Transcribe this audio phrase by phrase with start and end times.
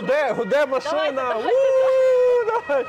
[0.00, 1.12] гуде, гуде машина.
[1.12, 2.86] Давайте, У, давай.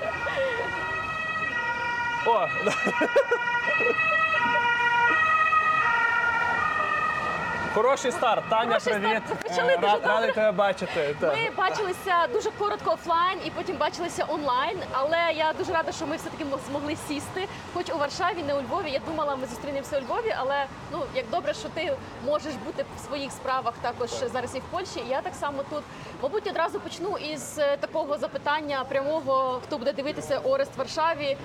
[2.25, 2.49] О,
[7.73, 8.43] Хороший старт.
[8.49, 9.21] Таня, Хороший привіт.
[9.25, 9.43] старт.
[9.43, 11.15] Почали Е, дуже рад- Радий тебе бачити.
[11.19, 11.33] Так.
[11.37, 14.79] Ми бачилися дуже коротко офлайн і потім бачилися онлайн.
[14.91, 17.47] Але я дуже рада, що ми все таки змогли сісти.
[17.73, 18.91] Хоч у Варшаві, не у Львові.
[18.91, 21.95] Я думала, ми зустрінемося у Львові, але ну як добре, що ти
[22.25, 24.99] можеш бути в своїх справах також зараз і в Польщі.
[25.07, 25.83] І я так само тут.
[26.21, 31.37] Мабуть, одразу почну із е, такого запитання прямого, хто буде дивитися Орест в Варшаві.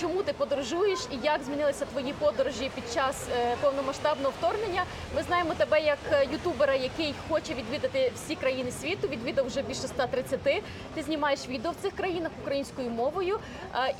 [0.00, 4.84] Чому ти подорожуєш і як змінилися твої подорожі під час е, повномасштабного вторгнення?
[5.16, 9.08] Ми знаємо тебе як е, ютубера, який хоче відвідати всі країни світу.
[9.08, 10.40] Відвідав вже більше 130.
[10.94, 13.38] Ти знімаєш відео в цих країнах українською мовою.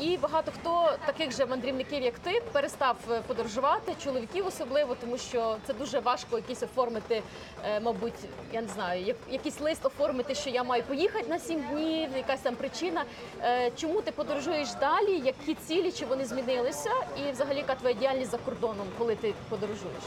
[0.01, 5.56] І багато хто таких же мандрівників, як ти, перестав е, подорожувати, чоловіків особливо, тому що
[5.66, 7.23] це дуже важко якісь оформити,
[7.83, 8.14] мабуть,
[8.53, 12.55] я не знаю, якийсь лист оформити, що я маю поїхати на 7 днів, якась там
[12.56, 13.05] причина.
[13.77, 15.23] Чому ти подорожуєш далі?
[15.25, 16.90] Які цілі, чи вони змінилися?
[17.16, 20.02] І взагалі яка твоя діяльність за кордоном, коли ти подорожуєш?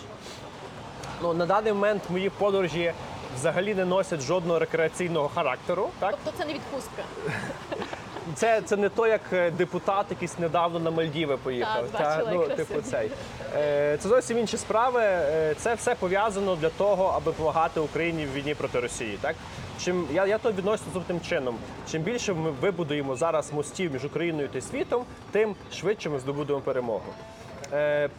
[1.22, 2.94] Ну, на даний момент мої подорожі
[3.36, 5.90] взагалі не носять жодного рекреаційного характеру.
[6.00, 6.18] Так?
[6.24, 7.04] Тобто це не відпустка.
[8.36, 11.84] Це, це не то, як е, депутат якийсь недавно на Мальдіви поїхав.
[11.92, 13.12] Так, бачила ну, типу, цей.
[13.56, 15.02] Е, Це зовсім інші справи.
[15.04, 19.18] Е, Це все пов'язано для того, аби допомагати Україні в війні проти Росії.
[19.22, 19.36] Так?
[19.80, 21.58] Чим я, я то відносин наступним чином.
[21.92, 27.14] Чим більше ми вибудуємо зараз мостів між Україною та світом, тим швидше ми здобудемо перемогу.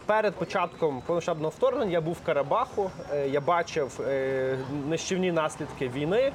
[0.05, 2.91] Перед початком повномасштабного вторгнення я був в Карабаху,
[3.31, 3.99] я бачив
[4.87, 6.31] нищівні наслідки війни.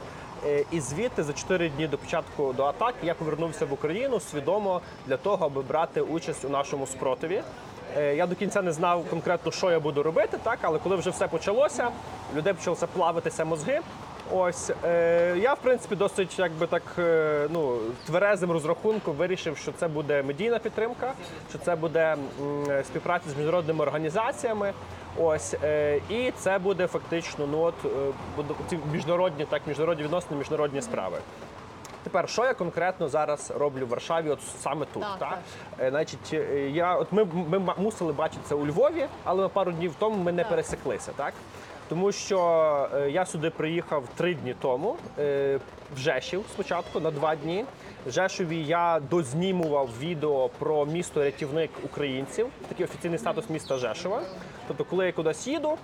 [0.46, 4.80] Е, І звідти за 4 дні до початку до атаки я повернувся в Україну свідомо
[5.06, 7.42] для того, аби брати участь у нашому спротиві.
[7.96, 11.10] Е, Я до кінця не знав конкретно, що я буду робити, так але коли вже
[11.10, 11.88] все почалося,
[12.36, 13.80] людей почалося плавитися мозги.
[14.32, 19.88] Ось е, я в принципі досить якби так е, ну тверезим розрахунком вирішив, що це
[19.88, 21.12] буде медійна підтримка,
[21.50, 24.72] що це буде м, співпраця з міжнародними організаціями.
[25.20, 27.88] Ось е, і це буде фактично ну от е,
[28.70, 31.18] ці міжнародні так міжнародні відносини, міжнародні справи.
[32.02, 35.28] Тепер, що я конкретно зараз роблю в Варшаві, от саме тут, Так, так?
[35.30, 35.38] так.
[35.86, 40.16] Е, Значить, е, я от ми, ми мусили бачитися у Львові, але пару днів тому
[40.22, 40.50] ми не Так.
[40.50, 41.34] пересеклися, так?
[41.88, 45.58] Тому що е, я сюди приїхав три дні тому, е,
[45.96, 47.64] в Жешів спочатку на два дні.
[48.06, 54.22] В Жешові я дознімував відео про місто рятівник українців, такий офіційний статус міста Жешова.
[54.68, 55.78] Тобто, коли я кудись їду,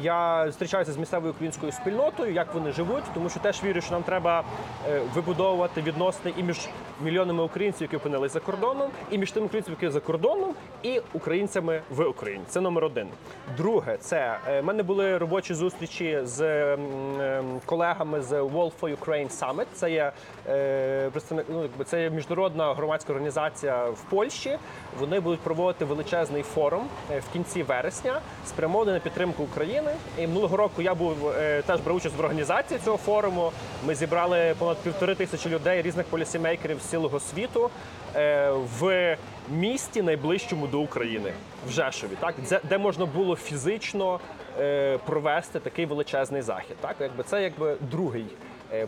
[0.00, 4.02] Я зустрічаюся з місцевою українською спільнотою, як вони живуть, тому що теж вірю, що нам
[4.02, 4.44] треба
[4.88, 6.58] е, вибудовувати відносини і між
[7.02, 11.80] мільйонами українців, які опинились за кордоном, і між тими українцями, які за кордоном, і українцями
[11.90, 12.44] в Україні.
[12.48, 13.08] Це номер один.
[13.56, 16.40] Друге, це е, в мене були робочі зустрічі з
[16.74, 19.66] ем, колегами з Wolf for Ukraine Summit.
[19.72, 20.12] Це є
[20.48, 24.58] е, представник, ну, це є міжнародна громадська організація в Польщі.
[25.00, 29.90] Вони будуть проводити величезний форум е, в кінці вересня, спрямований на підтримку України.
[30.18, 33.52] І минулого року я був е, теж брав участь в організації цього форуму.
[33.86, 37.70] Ми зібрали понад півтори тисячі людей, різних полісімейкерів з цілого світу
[38.16, 39.16] е, в
[39.50, 41.32] місті найближчому до України
[41.68, 42.34] в Жешові, так
[42.64, 44.20] де, можна було фізично
[44.58, 46.76] е, провести такий величезний захід.
[46.80, 48.26] Так, якби це якби другий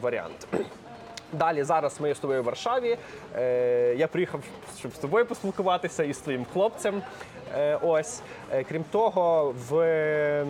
[0.00, 0.48] варіант.
[1.32, 2.96] Далі зараз ми з тобою в Варшаві.
[3.96, 4.40] Я приїхав,
[4.78, 7.02] щоб з тобою поспілкуватися і з твоїм хлопцем.
[7.54, 8.20] Е, ось.
[8.52, 10.44] Е, крім того, в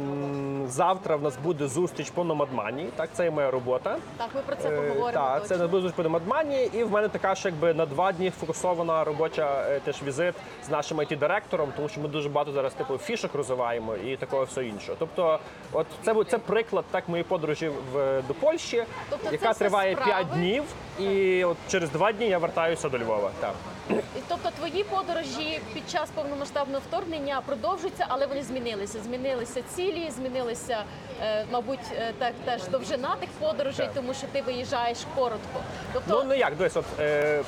[0.67, 2.89] завтра в нас буде зустріч по Номадмані.
[2.97, 3.97] Так, це є моя робота.
[4.17, 5.12] Так, ми про це Е, поговоримо.
[5.12, 5.57] Так, точно.
[5.57, 8.31] це не буде зустріч по Номадмані, і в мене така ж якби на два дні
[8.31, 10.34] фокусована робоча теж візит
[10.67, 14.45] з нашим it директором тому що ми дуже багато зараз типу фішок розвиваємо і такого
[14.45, 14.97] все іншого.
[14.99, 15.39] Тобто,
[15.73, 19.97] от це це приклад так моєї подорожі в до Польщі, Тобто яка триває?
[19.97, 20.65] 5 днів,
[21.01, 23.31] і от через два дні я вертаюся до Львова.
[23.41, 23.55] Так.
[23.91, 23.95] І,
[24.29, 28.99] Тобто твої подорожі під час повномасштабного вторгнення продовжуються, але вони змінилися.
[29.05, 30.79] Змінилися цілі, змінилися,
[31.23, 33.95] е, мабуть, е, так теж довжина тих подорожей, Так.
[33.95, 35.60] тому що ти виїжджаєш коротко.
[35.93, 37.43] Тобто, Ну не як, дивись, от е,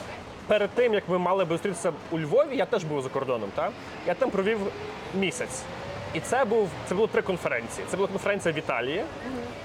[0.47, 3.51] перед тим як ми мали би зустрітися у Львові, я теж був за кордоном.
[3.55, 3.73] Так?
[4.07, 4.59] Я там провів
[5.15, 5.63] місяць.
[6.15, 7.87] І це був це було три конференції.
[7.91, 9.05] Це була конференція в Італії,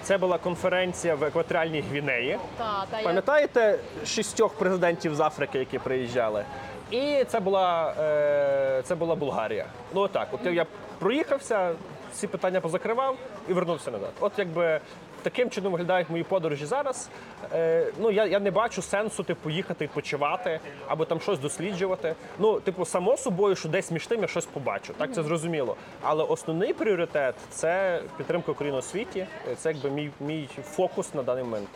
[0.01, 2.39] це була конференція в екваторіальній Гвінеї.
[2.57, 6.45] та, та, я, Пам'ятаєте шістьох президентів з Африки, які приїжджали?
[6.91, 9.65] І це була, е, це була Болгарія.
[9.93, 10.65] Ну отак, от я
[10.99, 11.71] проїхався,
[12.13, 13.17] всі питання позакривав
[13.49, 14.11] і вернувся назад.
[14.19, 14.79] От якби
[15.23, 17.09] таким чином виглядають мої подорожі зараз.
[17.53, 22.15] Е, ну я, я не бачу сенсу типу їхати відпочивати або там щось досліджувати.
[22.39, 24.93] Ну, типу, само собою, що десь між тим я щось побачу.
[24.97, 25.75] Так це зрозуміло.
[26.01, 29.27] Але основний пріоритет це підтримка України у світі.
[29.57, 31.69] Це якби мій, мій фокус на даний момент.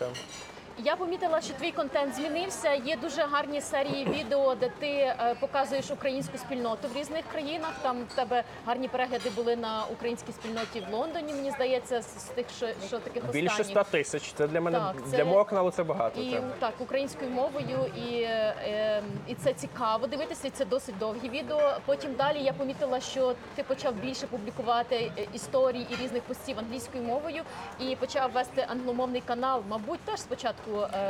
[0.84, 2.74] Я помітила, що твій контент змінився.
[2.74, 7.72] Є дуже гарні серії відео, де ти е, показуєш українську спільноту в різних країнах.
[7.82, 11.34] Там в тебе гарні перегляди були на українській спільноті в Лондоні.
[11.34, 13.72] Мені здається, з тих, що, що таких Більше останніх.
[13.72, 14.34] 100 тисяч.
[14.34, 16.22] Це для мене Так, це- для мого каналу це багато.
[16.22, 16.44] І так.
[16.60, 20.48] так, українською мовою, і, е, е, і це цікаво дивитися.
[20.48, 21.78] І це досить довгі відео.
[21.86, 27.04] Потім далі я помітила, що ти почав більше публікувати е, історій і різних постів англійською
[27.04, 27.44] мовою,
[27.80, 29.64] і почав вести англомовний канал.
[29.70, 30.67] Мабуть, теж спочатку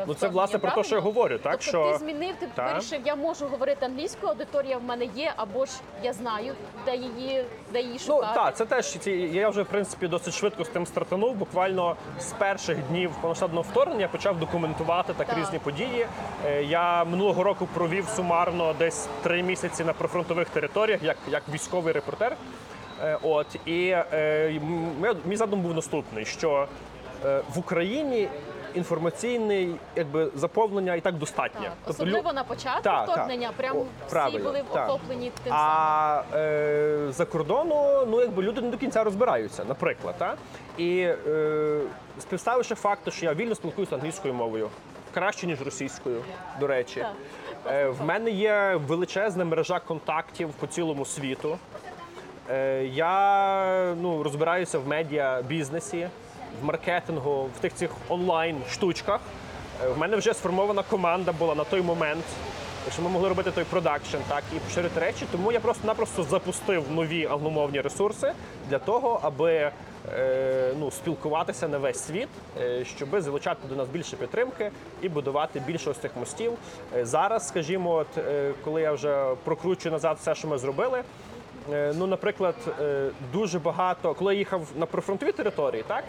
[0.07, 2.73] Ну це власне про те, що я говорю, так тобто що ти змінив, ти Так.
[2.73, 5.71] вирішив, я можу говорити англійською, аудиторія в мене є, або ж
[6.03, 6.53] я знаю,
[6.85, 9.11] де її, де її Ну так, це теж ці.
[9.11, 11.35] Я вже в принципі досить швидко з тим стартанув.
[11.35, 15.37] Буквально з перших днів повномасштабного вторгнення я почав документувати так, Так.
[15.37, 16.07] різні події.
[16.45, 21.93] Е, Я минулого року провів сумарно десь три місяці на прифронтових територіях, як, як військовий
[21.93, 22.35] репортер.
[23.03, 24.61] Е, От і е,
[25.25, 26.67] мій задум був наступний: що
[27.25, 28.27] е, в Україні
[28.77, 31.61] інформаційний якби заповнення і так достатньо.
[31.63, 33.09] Так, Тобто лю- особливо на початку Так, так.
[33.09, 34.89] вторгнення, прям О, всі правильно, були так.
[34.89, 35.67] охоплені тим самим.
[35.67, 40.15] А е, за кордону, ну якби люди не до кінця розбираються, наприклад.
[40.17, 40.35] Та?
[40.77, 41.79] І е,
[42.19, 44.69] співставивши факти, що я вільно спілкуюся англійською мовою,
[45.13, 46.21] краще, ніж російською,
[46.59, 46.99] до речі.
[46.99, 47.73] Так.
[47.73, 51.57] Е, в мене є величезна мережа контактів по цілому світу.
[52.49, 56.09] Е, я ну, розбираюся в медіа бізнесі,
[56.61, 59.19] в маркетингу, в тих цих онлайн штучках.
[59.83, 62.23] Е, в мене вже сформована команда була на той момент,
[62.93, 65.25] що ми могли робити той продакшн, так і поширити речі.
[65.31, 68.33] Тому я просто-напросто запустив нові англомовні ресурси
[68.69, 69.71] для того, аби
[70.13, 72.27] е, ну, спілкуватися на весь світ,
[72.61, 74.71] е, щоб залучати до нас більше підтримки
[75.01, 76.53] і будувати більше ось цих мостів.
[76.95, 78.23] Е, зараз, скажімо, от,
[78.63, 81.03] коли я вже прокручую назад все, що ми зробили.
[81.73, 86.03] Е, Ну, наприклад, е, дуже багато, коли я їхав на прифронтові території, так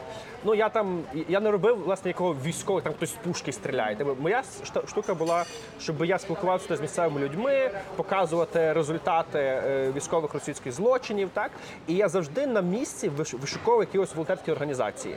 [0.44, 3.96] ну я там я не робив власне якого військових, там хтось з пушки стріляє.
[3.98, 5.44] Тобто Моя шта- штука була,
[5.80, 11.30] щоб я спілкувався з місцевими людьми, показувати результати е, військових російських злочинів.
[11.34, 11.50] Так
[11.86, 15.16] і я завжди на місці виш- вишуковував якісь волонтерські організації.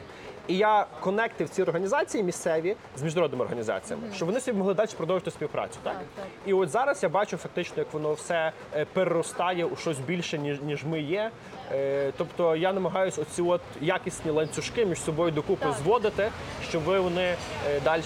[0.52, 5.32] І я конектив ці організації місцеві з міжнародними організаціями, щоб вони собі могли далі продовжити
[5.32, 5.80] співпрацю.
[5.84, 5.96] Так?
[6.16, 6.26] Так.
[6.46, 10.62] І от зараз я бачу фактично, як воно все е, переростає у щось більше, ніж,
[10.62, 11.32] ніж ми є.
[11.74, 15.76] Е, Тобто я намагаюся оці от якісні ланцюжки між собою докупи Так.
[15.84, 16.32] зводити,
[16.70, 17.36] щоб вони
[17.84, 18.04] далі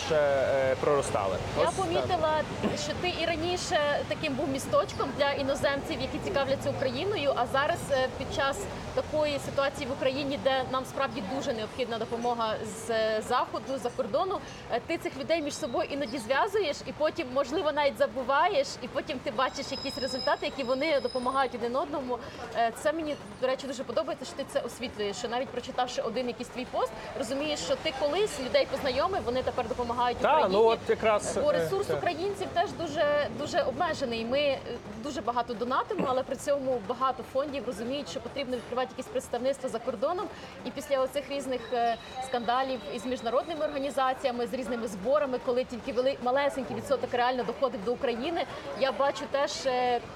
[0.81, 1.37] проростали.
[1.61, 1.85] Я Ось так.
[1.85, 2.41] помітила,
[2.83, 7.33] що ти і раніше таким був місточком для іноземців, які цікавляться Україною.
[7.35, 8.57] А зараз е, під час
[8.95, 14.37] такої ситуації в Україні, де нам справді дуже необхідна допомога з е, заходу, за кордону,
[14.71, 19.19] е, ти цих людей між собою іноді зв'язуєш, і потім, можливо, навіть забуваєш, і потім
[19.23, 22.17] ти бачиш якісь результати, які вони допомагають один одному.
[22.57, 25.17] Е, Це мені до речі дуже подобається, що ти це освітлюєш.
[25.17, 29.67] Що навіть прочитавши один якийсь твій пост, розумієш, що ти колись людей познайомив, вони тепер
[29.67, 30.53] допомагають Та, Україні.
[30.61, 31.97] ну от якраз Бо е, ресурс так.
[31.97, 34.25] українців теж дуже дуже обмежений.
[34.25, 34.59] Ми е,
[35.03, 39.79] дуже багато донатимо, але при цьому багато фондів розуміють, що потрібно відкривати якісь представництва за
[39.79, 40.25] кордоном.
[40.65, 41.95] І після оцих різних е,
[42.27, 47.93] скандалів із міжнародними організаціями, з різними зборами, коли тільки вели малесенький відсоток реально доходив до
[47.93, 48.45] України,
[48.79, 49.51] я бачу теж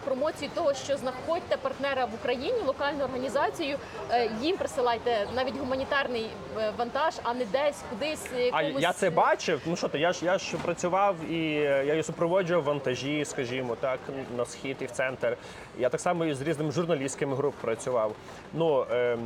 [0.05, 6.73] промоцію того, що знаходьте партнера в Україні, локальну організацію, е, їм присилайте навіть гуманітарний е,
[6.77, 8.25] вантаж, а не десь кудись.
[8.37, 9.61] е, А я це бачив.
[9.65, 13.75] Ну що ти, я ж я ж працював і е, я її супроводжував вантажі, скажімо,
[13.79, 13.99] так,
[14.37, 15.37] на схід і в центр.
[15.77, 18.11] Я так само і з різними журналістськими груп працював.
[18.53, 19.19] Ну ем,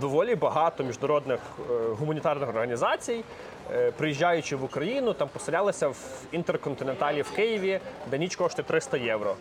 [0.00, 3.24] доволі багато міжнародних е, гуманітарних організацій.
[3.72, 5.96] Е, Приїжджаючи в Україну, там поселялися в
[6.32, 7.80] інтерконтиненталі в Києві,
[8.10, 9.36] де ніч коштує 300 євро.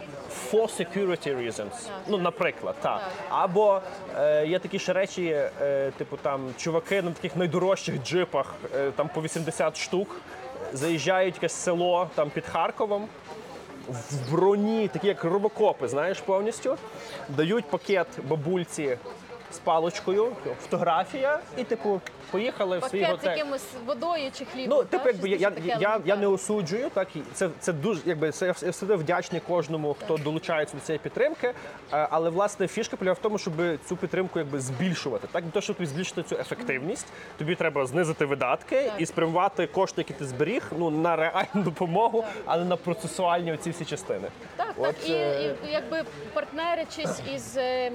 [0.51, 1.89] For security reasons.
[2.07, 3.01] Ну, наприклад, так.
[3.29, 3.81] Або
[4.17, 5.25] е, є такі ще речі,
[5.61, 10.21] е, типу там чуваки на таких найдорожчих джипах, е, там по 80 штук,
[10.73, 13.07] заїжджають в якесь село там під Харковом.
[13.89, 16.77] В броні, такі як робокопи, знаєш, повністю
[17.29, 18.97] дають пакет бабульці
[19.51, 22.01] з паличкою, фотографія, і типу
[22.31, 23.37] поїхали в свій пакет з готель.
[23.37, 24.77] якимось водою чи хлібом.
[24.77, 24.89] Ну, так?
[24.89, 28.01] типу, якби я, Щось я, таке я, я не осуджую, так і це, це дуже
[28.05, 31.47] якби це я вс- я вдячний кожному, хто долучається до цієї підтримки.
[31.47, 31.53] Е,
[32.11, 33.53] Але власне фішка полягає в тому, щоб
[33.89, 35.27] цю підтримку якби збільшувати.
[35.31, 38.93] Так для того, щоб збільшити цю ефективність, тобі треба знизити видатки Так.
[38.97, 43.69] і спрямувати кошти, які ти зберіг, ну на реальну допомогу, а не на процесуальні оці
[43.69, 44.27] всі частини.
[44.55, 46.03] Так, От, так, і, е, і якби
[46.33, 47.93] партнеричись із ем,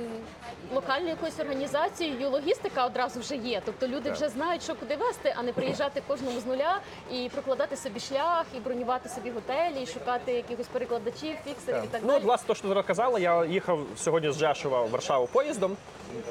[0.75, 3.63] локальною якоюсь організацією, логістика одразу вже є.
[3.65, 6.79] Тобто люди вже знають, що куди вести, а не приїжджати кожному з нуля
[7.13, 12.01] і прокладати собі шлях, і бронювати собі готелі, і шукати якихось перекладачів, фіксерів і так
[12.03, 12.17] Ну, далі.
[12.19, 15.77] от, власне, то, що ти казала, я їхав сьогодні з Жешова в Варшаву поїздом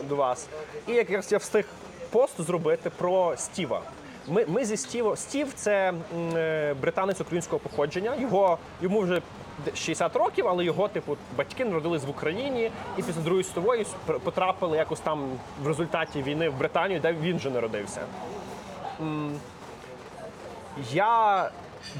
[0.10, 0.48] до вас,
[0.88, 1.65] і якраз я встиг
[2.10, 3.82] пост зробити про Стіва.
[4.27, 5.15] Ми, ми зі Стіво.
[5.15, 5.94] Стів це
[6.36, 8.15] е, британець українського походження.
[8.15, 9.22] Його йому вже
[9.76, 13.86] 60 років, але його, типу, батьки народились в Україні і після Другої світової
[14.24, 15.30] потрапили якось там
[15.64, 18.02] в результаті війни в Британію, де він вже народився.
[20.92, 21.50] Я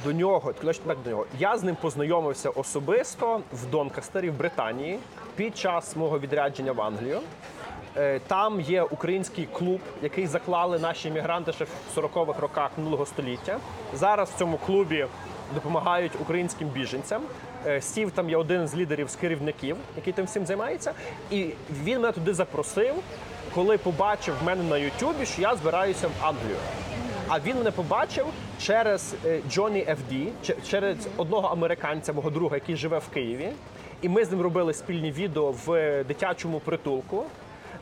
[0.04, 5.00] до нього, точно так до нього, я з ним познайомився особисто в Донкастері в Британії
[5.36, 7.20] під час мого відрядження в Англію.
[7.98, 13.58] Е, Там є український клуб, який заклали наші іммігранти ще в 40-х роках минулого століття.
[13.94, 15.08] Зараз в цьому клубі
[15.56, 17.22] допомагають українським біженцям.
[17.66, 20.94] Е, Стів там є один з лідерів з керівників, який тим всім займається.
[21.32, 21.50] І
[21.84, 22.96] він мене туди запросив,
[23.56, 26.58] коли побачив в мене на Ютубі, що я збираюся в Англію.
[27.27, 28.25] А він мене побачив
[28.62, 30.30] через е, Джонні FD,
[30.70, 33.50] через одного американця, мого друга, який живе в Києві.
[34.01, 37.24] І ми з ним робили спільні відео в е, дитячому притулку,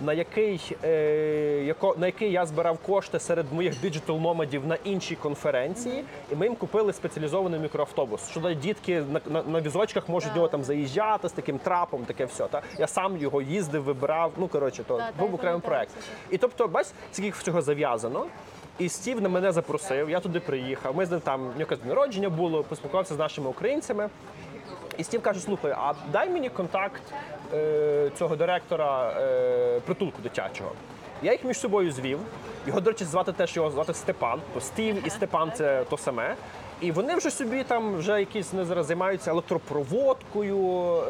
[0.02, 5.16] на який, е, яко, на який я збирав кошти серед моїх диджитал номадів на іншій
[5.16, 6.04] конференції.
[6.32, 8.30] І ми їм купили спеціалізований мікроавтобус.
[8.30, 12.26] Що дітки на, на, на візочках можуть в нього там заїжджати з таким трапом, таке
[12.26, 12.48] все.
[12.48, 12.62] Та?
[12.78, 14.32] Я сам його їздив, вибирав.
[14.38, 15.92] Ну коротше, то Так, був окремий проект.
[16.30, 18.26] І тобто, бач, скільки всього зав'язано.
[18.80, 20.96] І Стів на мене запросив, я туди приїхав.
[20.96, 24.10] Ми з ним там якесь народження було, поспілкувався з нашими українцями.
[24.98, 27.02] І Стів каже: слухай, а дай мені контакт
[28.18, 30.72] цього директора е, притулку дитячого.
[31.24, 32.20] Я їх між собою звів.
[32.68, 34.42] Його, до речі, звати теж його звати Степан.
[34.54, 36.36] То Стів і Степан це то саме.
[36.82, 40.58] І вони вже собі там вже якісь не зараз займаються електропроводкою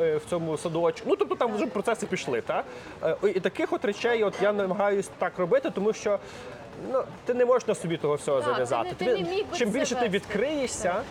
[0.02, 1.10] е, в цьому садочку.
[1.10, 2.42] Ну тобто там вже процеси пішли.
[2.42, 2.64] Та?
[3.04, 6.20] Е, І таких от речей от я намагаюся так робити, тому що
[6.94, 8.96] ну, ти не можеш на собі того всього зав'язати.
[9.58, 11.02] чим більше ти відкриєшся,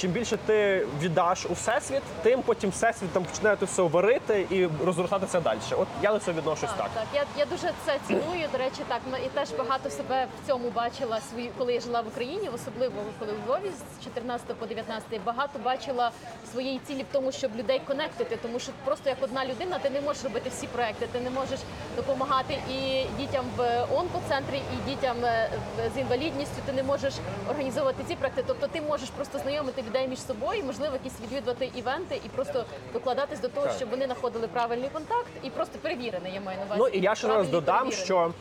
[0.00, 4.68] чим більше ти віддаш у всесвіт, тим потім всесвіт там починає це все варити і
[4.86, 5.58] розростатися далі.
[5.70, 6.90] От я до цього відношусь так.
[6.94, 8.48] Так, я, я дуже це ціную.
[8.52, 12.08] До речі, так і теж багато себе в цьому бачила свої, коли я жила в
[12.08, 16.10] Україні, особливо коли у Львові з 14 по 19, багато бачила
[16.52, 20.00] своєї цілі в тому, щоб людей конектити, тому що просто як одна людина ти не
[20.00, 21.60] можеш робити всі проекти, ти не можеш
[21.96, 25.50] допомагати і дітям в онкоцентрі, і дітям е,
[25.94, 26.56] з інвалідністю.
[26.66, 27.14] Ти не можеш
[27.50, 28.44] організовувати ці проекти.
[28.46, 33.40] Тобто ти можеш просто знайомити людей між собою, можливо, якісь відвідувати івенти і просто докладатись
[33.40, 33.76] до того, Так.
[33.76, 36.80] щоб вони знаходили правильний контакт і просто перевірений, я маю на увазі.
[36.80, 38.32] Ну і я ще раз додам, що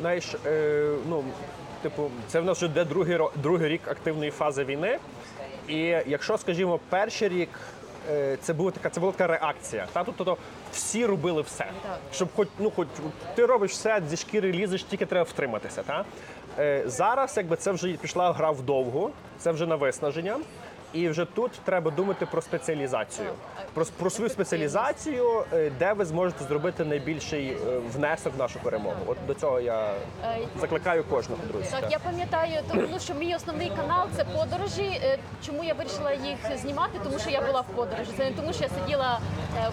[0.00, 1.24] знаєш, е, ну
[1.82, 4.98] типу, це в нас вже йде другий другий рік активної фази війни.
[5.68, 7.48] І якщо, скажімо, перший рік.
[8.10, 9.86] е, Це була така, це була така реакція.
[9.92, 10.36] Та тобто
[10.72, 11.98] всі робили все, Так.
[12.12, 12.88] щоб хоч ну хоч
[13.34, 15.82] ти робиш все зі шкіри лізеш, тільки треба втриматися.
[15.82, 16.04] Та
[16.58, 20.36] е, зараз, якби це вже пішла гра вдовгу, це вже на виснаження.
[20.92, 23.28] І вже тут треба думати про спеціалізацію,
[23.74, 28.96] про, про свою спеціалізацію, е, де ви зможете зробити найбільший е, внесок в нашу перемогу.
[29.06, 29.86] От до цього я
[30.24, 31.68] Е, закликаю кожного друзі.
[31.70, 35.00] Так, я пам'ятаю, тому що мій основний канал це подорожі.
[35.46, 36.98] Чому я вирішила їх знімати?
[37.04, 38.10] Тому що я була в подорожі.
[38.16, 39.20] Це не тому, що я сиділа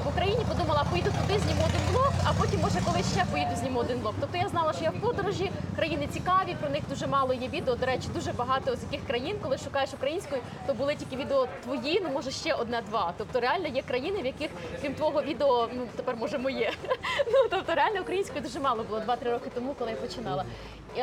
[0.06, 3.80] в Україні, подумала, поїду туди, зніму один блог, а потім може колись ще поїду, зніму
[3.80, 4.14] один блог.
[4.20, 7.76] Тобто я знала, що я в подорожі, країни цікаві, про них дуже мало є відео.
[7.76, 12.02] До речі, дуже багато з яких країн, коли шукаєш українською, то були тільки відео твої,
[12.04, 13.14] ну може ще одне-два.
[13.18, 14.50] Тобто реально є країни, в яких
[14.82, 16.72] крім твого відео, ну тепер може моє.
[17.28, 20.46] Ну тобто реально української дуже мало було 2-3 роки тому, коли я починала.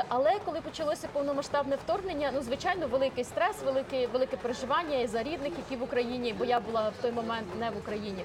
[0.09, 5.53] Але коли почалося повномасштабне вторгнення, ну звичайно, великий стрес, велике, велике переживання і за рідних,
[5.59, 8.25] які в Україні, бо я була в той момент не в Україні.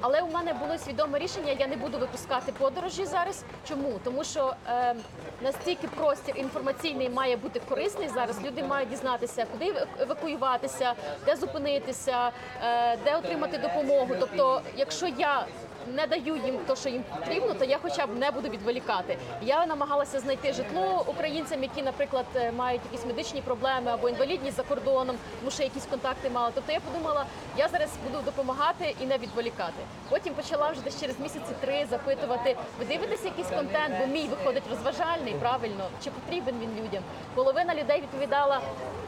[0.00, 3.44] Але у мене було свідоме рішення, я не буду випускати подорожі зараз.
[3.68, 4.00] Чому?
[4.04, 4.94] Тому що е,
[5.42, 8.44] настільки простір інформаційний має бути корисний зараз.
[8.44, 10.92] Люди мають дізнатися, куди евакуюватися,
[11.26, 12.30] де зупинитися,
[12.64, 14.14] е, де отримати допомогу.
[14.20, 15.46] Тобто, якщо я
[15.86, 19.16] не даю їм те, що їм потрібно, то я хоча б не буду відволікати.
[19.42, 24.62] Я намагалася знайти житло українцям, які, наприклад, е, мають якісь медичні проблеми або інвалідність за
[24.62, 26.50] кордоном, тому що якісь контакти мала.
[26.54, 27.24] Тобто я подумала,
[27.56, 29.82] я зараз буду допомагати і не відволікати.
[30.08, 34.62] Потім почала вже десь через місяці три запитувати: ви дивитеся якийсь контент, бо мій виходить
[34.70, 37.02] розважальний, правильно, чи потрібен він людям?
[37.34, 38.60] Половина людей відповідала.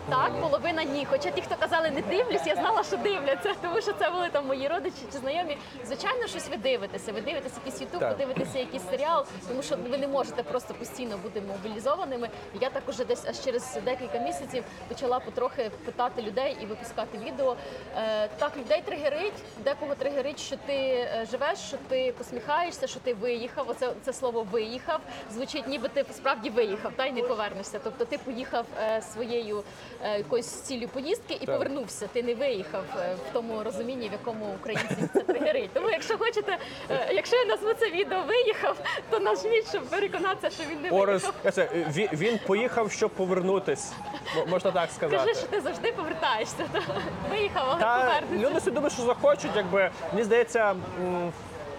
[0.08, 1.06] Так, половина ні.
[1.10, 4.46] Хоча ті, хто казали не дивлюсь, я знала, що дивляться, тому що це були там
[4.46, 5.58] мої родичі чи знайомі.
[5.86, 7.12] Звичайно, щось ви дивитеся.
[7.12, 11.18] Ви дивитеся якийсь ютуб, ви дивитеся якийсь серіал, тому що ви не можете просто постійно
[11.18, 12.28] бути мобілізованими.
[12.60, 17.56] Я також десь аж через декілька місяців почала потрохи питати людей і випускати відео.
[17.96, 19.32] Е, так, людей тригерить,
[19.64, 23.70] декого тригерить, що ти е, живеш, що ти посміхаєшся, що ти виїхав.
[23.70, 25.00] Оце це слово виїхав
[25.32, 27.80] звучить, ніби ти справді виїхав, та й не повернешся.
[27.84, 29.62] Тобто ти поїхав е, своєю
[30.18, 31.46] якоюсь ціллю поїздки і Так.
[31.46, 32.06] повернувся.
[32.12, 32.84] Ти не виїхав
[33.28, 35.70] в тому розумінні, в якому українців це тригерить.
[35.74, 36.49] Тому, якщо хочете,
[36.90, 38.76] е, якщо я назву це відео виїхав,
[39.10, 41.52] то нажміть, щоб переконатися, що він не Орес, виїхав.
[41.52, 43.92] це, він, він поїхав, щоб повернутись.
[44.48, 45.16] Можна так сказати.
[45.24, 46.56] Кажи, що ти завжди повертаєшся.
[46.72, 46.80] То
[47.30, 48.48] виїхав, але Та повернешся.
[48.48, 50.70] люди собі думають, що захочуть, якби мені здається.
[51.00, 51.32] м,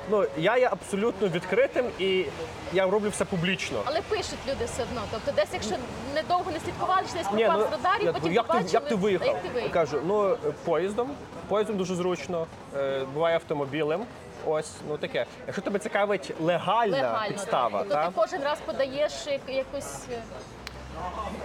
[0.09, 2.25] Ну, я є абсолютно відкритим і
[2.73, 3.77] я роблю все публічно.
[3.85, 5.01] Але пишуть люди все одно.
[5.11, 5.75] Тобто, десь, якщо
[6.15, 8.87] недовго не слідкували, чи десь пропав ну, з радарів, як, потім як, ти, побачили, як
[8.87, 9.27] ти виїхав?
[9.27, 9.73] Як ти виїхав?
[9.73, 11.09] Кажу, ну е, поїздом.
[11.47, 12.47] Поїздом дуже зручно,
[12.77, 14.05] е, буває автомобілем.
[14.45, 15.25] Ось, ну таке.
[15.47, 17.87] Якщо тебе цікавить легальна Легально, підстава, так.
[17.89, 20.05] Тобто та, ти кожен раз подаєш як- якось.
[20.11, 20.21] е,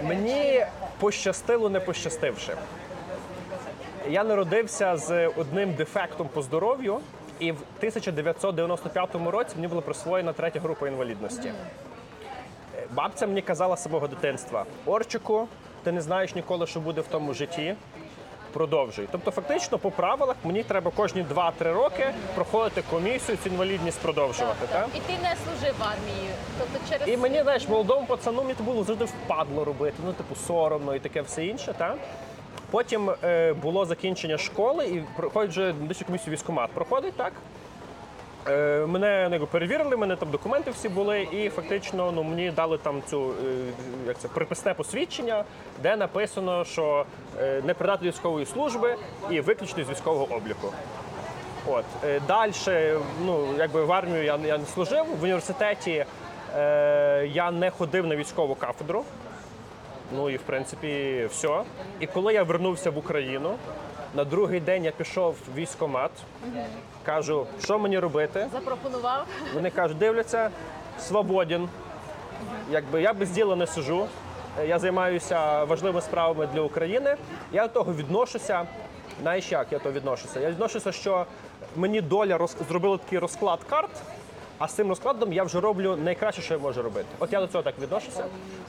[0.03, 0.65] мені
[0.99, 2.53] пощастило, не пощастивши.
[4.09, 6.99] Я народився з одним дефектом по здоров'ю,
[7.39, 11.51] і в 1995 році мені була присвоєна третя група інвалідності.
[12.77, 15.47] Е, Бабця мені казала з самого дитинства: Орчику,
[15.83, 17.75] ти не знаєш ніколи, що буде в тому житті.
[18.57, 19.07] Продовжуй.
[19.11, 24.67] Тобто, фактично, по правилах мені треба кожні 2-3 роки проходити комісію, цю інвалідність продовжувати.
[24.71, 26.29] Так, І ти не служив в армії.
[26.59, 30.95] Тобто через І мені, знаєш, молодому пацану мені було завжди впадло робити, ну, типу, соромно
[30.95, 31.75] і таке все інше.
[31.77, 31.97] так?
[32.71, 35.73] Потім е, було закінчення школи і проходжу
[36.05, 36.69] комісію військкомат.
[36.71, 37.33] Проходить так.
[38.49, 43.01] Е, мене ну, перевірили, мене там документи всі були, і фактично ну, мені дали там
[43.09, 43.33] цю е,
[44.07, 45.43] як це, приписне посвідчення,
[45.83, 47.05] де написано, що
[47.39, 48.95] е, не придати військової служби
[49.29, 50.73] і виключити з військового обліку.
[51.67, 51.85] От
[52.27, 52.53] далі,
[53.25, 55.05] ну якби в армію я, я не служив.
[55.19, 56.05] В університеті
[56.57, 59.03] е, я не ходив на військову кафедру.
[60.15, 61.61] Ну і в принципі все.
[61.99, 63.55] І коли я вернувся в Україну,
[64.15, 66.11] на другий день я пішов в військкомат,
[67.07, 68.47] кажу, що мені робити.
[68.53, 69.25] запропонував.
[69.53, 70.49] Вони кажуть, дивляться,
[70.99, 71.69] свободен.
[72.71, 74.07] Якби я без діла не сижу.
[74.67, 77.15] Я займаюся важливими справами для України.
[77.51, 78.65] Я до того відношуся.
[79.21, 80.39] Знаєш, як я до того відношуся?
[80.39, 81.25] Я відношуся, що
[81.75, 82.55] мені доля роз...
[82.69, 83.89] зробила такий розклад карт,
[84.57, 87.07] а з цим розкладом я вже роблю найкраще, що я можу робити.
[87.19, 88.25] От я до цього так відношуся.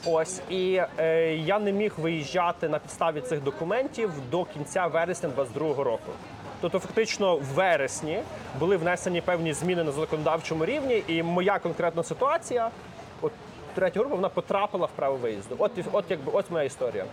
[0.07, 5.85] Ось і е, я не міг виїжджати на підставі цих документів до кінця вересня 22-го
[5.85, 6.13] року.
[6.61, 8.23] Тобто, фактично, в вересні
[8.59, 12.71] були внесені певні зміни на законодавчому рівні, і моя конкретна ситуація,
[13.21, 13.33] от
[13.75, 15.57] третя група, вона потрапила в право виїзду.
[15.59, 17.05] От, от якби от моя історія.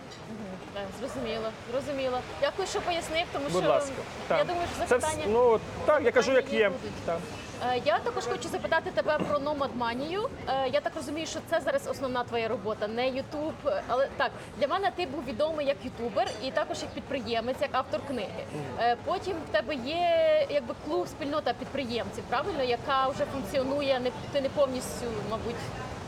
[1.00, 2.18] Зрозуміло, зрозуміло.
[2.40, 3.92] Дякую, що пояснив, тому Будь що ласка.
[4.30, 4.46] я Так.
[4.46, 6.70] думаю, що Це ну так, я кажу, як є.
[7.04, 7.18] Так.
[7.64, 10.28] Е, Я також хочу запитати тебе про номадманію.
[10.48, 13.52] Е, Я так розумію, що це зараз основна твоя робота, не Ютуб.
[13.88, 18.00] Але так для мене ти був відомий як ютубер і також як підприємець, як автор
[18.08, 18.44] книги.
[18.80, 24.00] Е, Потім в тебе є якби клуб, спільнота підприємців, правильно, яка вже функціонує.
[24.00, 25.54] Не ти не повністю, мабуть.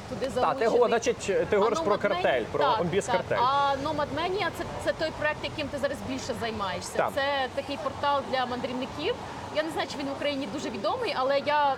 [0.08, 2.80] Туди Так, ти значить, ти говориш про картель, про так.
[3.06, 3.36] картель.
[3.40, 6.96] А Nomad Mania– це, це той проект, яким ти зараз більше займаєшся.
[6.96, 7.10] Так.
[7.14, 7.22] Це
[7.54, 9.14] такий портал для мандрівників.
[9.56, 11.76] Я не знаю, чи він в Україні дуже відомий, але я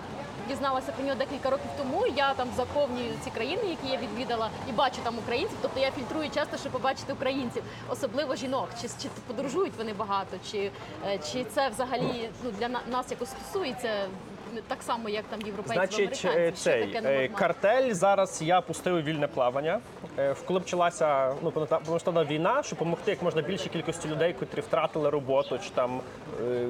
[0.49, 2.07] дізналася про нього декілька років тому.
[2.15, 5.57] Я там заповнюю ці країни, які я відвідала, і бачу там українців.
[5.61, 8.69] Тобто я фільтрую часто, щоб побачити українців, особливо жінок.
[8.81, 10.71] Чи, чи подорожують вони багато, чи,
[11.07, 13.89] е, чи це взагалі ну, для на- нас якось стосується.
[14.67, 16.63] Так само, як там європейці Значить, американці.
[16.63, 19.79] цей Що таке е, картель зараз я пустив у вільне плавання.
[20.17, 25.09] Е, Коли почалася ну повномасштабна війна, щоб допомогти як можна більшій кількості людей, котрі втратили
[25.09, 26.01] роботу чи там
[26.43, 26.67] е,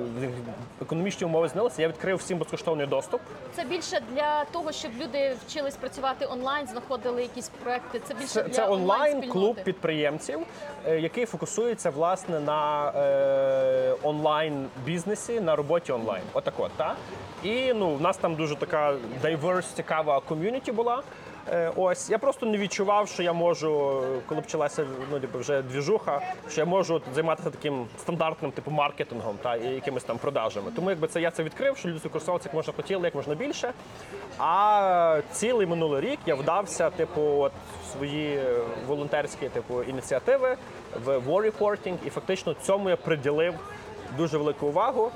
[0.82, 3.22] економічні умови знилися, я відкрив всім безкоштовний доступ.
[3.56, 8.00] Це більше для того, щоб люди вчились працювати онлайн, знаходили якісь проекти.
[8.08, 10.40] Це більше Це, для це онлайн клуб підприємців,
[10.88, 16.24] який фокусується власне на е, онлайн бізнесі, на роботі онлайн.
[16.34, 16.96] Отак от, та?
[17.44, 21.04] І ну, в нас там дуже така diverse, цікава ком'юніті була.
[21.50, 26.22] Е, Ось я просто не відчував, що я можу, коли почалася ну, типу, вже двіжуха,
[26.50, 30.72] що я можу займатися таким стандартним типу маркетингом та і якимись там продажами.
[30.76, 33.74] Тому якби це я це відкрив, що люди використовувалися як можна хотіли, як можна більше.
[34.38, 37.52] А цілий минулий рік я вдався, типу, от
[37.92, 38.56] свої е,
[38.88, 40.58] волонтерські типу ініціативи
[41.06, 43.54] в war reporting, і фактично цьому я приділив
[44.18, 45.12] дуже велику увагу.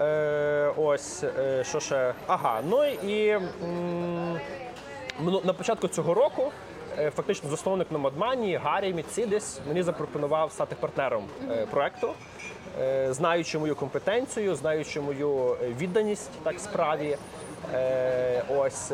[0.00, 2.14] Е, ось е, що ще.
[2.26, 3.28] Ага, ну і.
[3.62, 4.40] м,
[5.44, 6.52] На початку цього року
[6.98, 11.24] е, фактично засновник Номадманії Гаррі Міцідес мені запропонував стати партнером
[11.70, 12.12] проекту,
[13.10, 17.16] знаючи мою компетенцію, знаючи мою відданість так справі.
[18.56, 18.92] Ось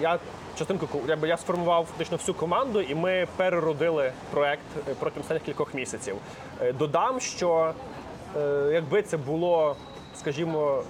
[0.00, 0.18] я
[0.58, 4.62] частинку якби я сформував фактично всю команду, і ми переродили проект
[4.98, 6.16] протягом останніх кількох місяців.
[6.78, 7.72] Додам, що
[8.72, 9.76] якби це було,
[10.16, 10.82] скажімо,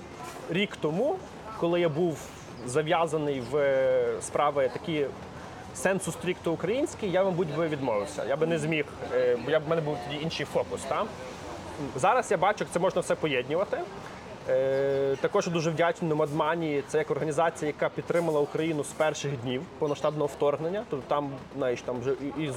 [0.51, 1.17] рік тому,
[1.61, 2.19] коли я був
[2.67, 5.07] зав'язаний в е, справи такі
[5.75, 8.25] сенсу стрікто український, я, мабуть, би відмовився.
[8.25, 10.83] Я би не зміг, е, бо я б мене був тоді інший фокус.
[10.83, 11.05] Та?
[11.97, 13.81] Зараз я бачу, як це можна все поєднувати.
[14.49, 16.83] Е, також дуже вдячний Номадмані.
[16.89, 20.85] Це як організація, яка підтримала Україну з перших днів повноштабного вторгнення.
[20.91, 22.51] Тобто там, знаєш, там вже і,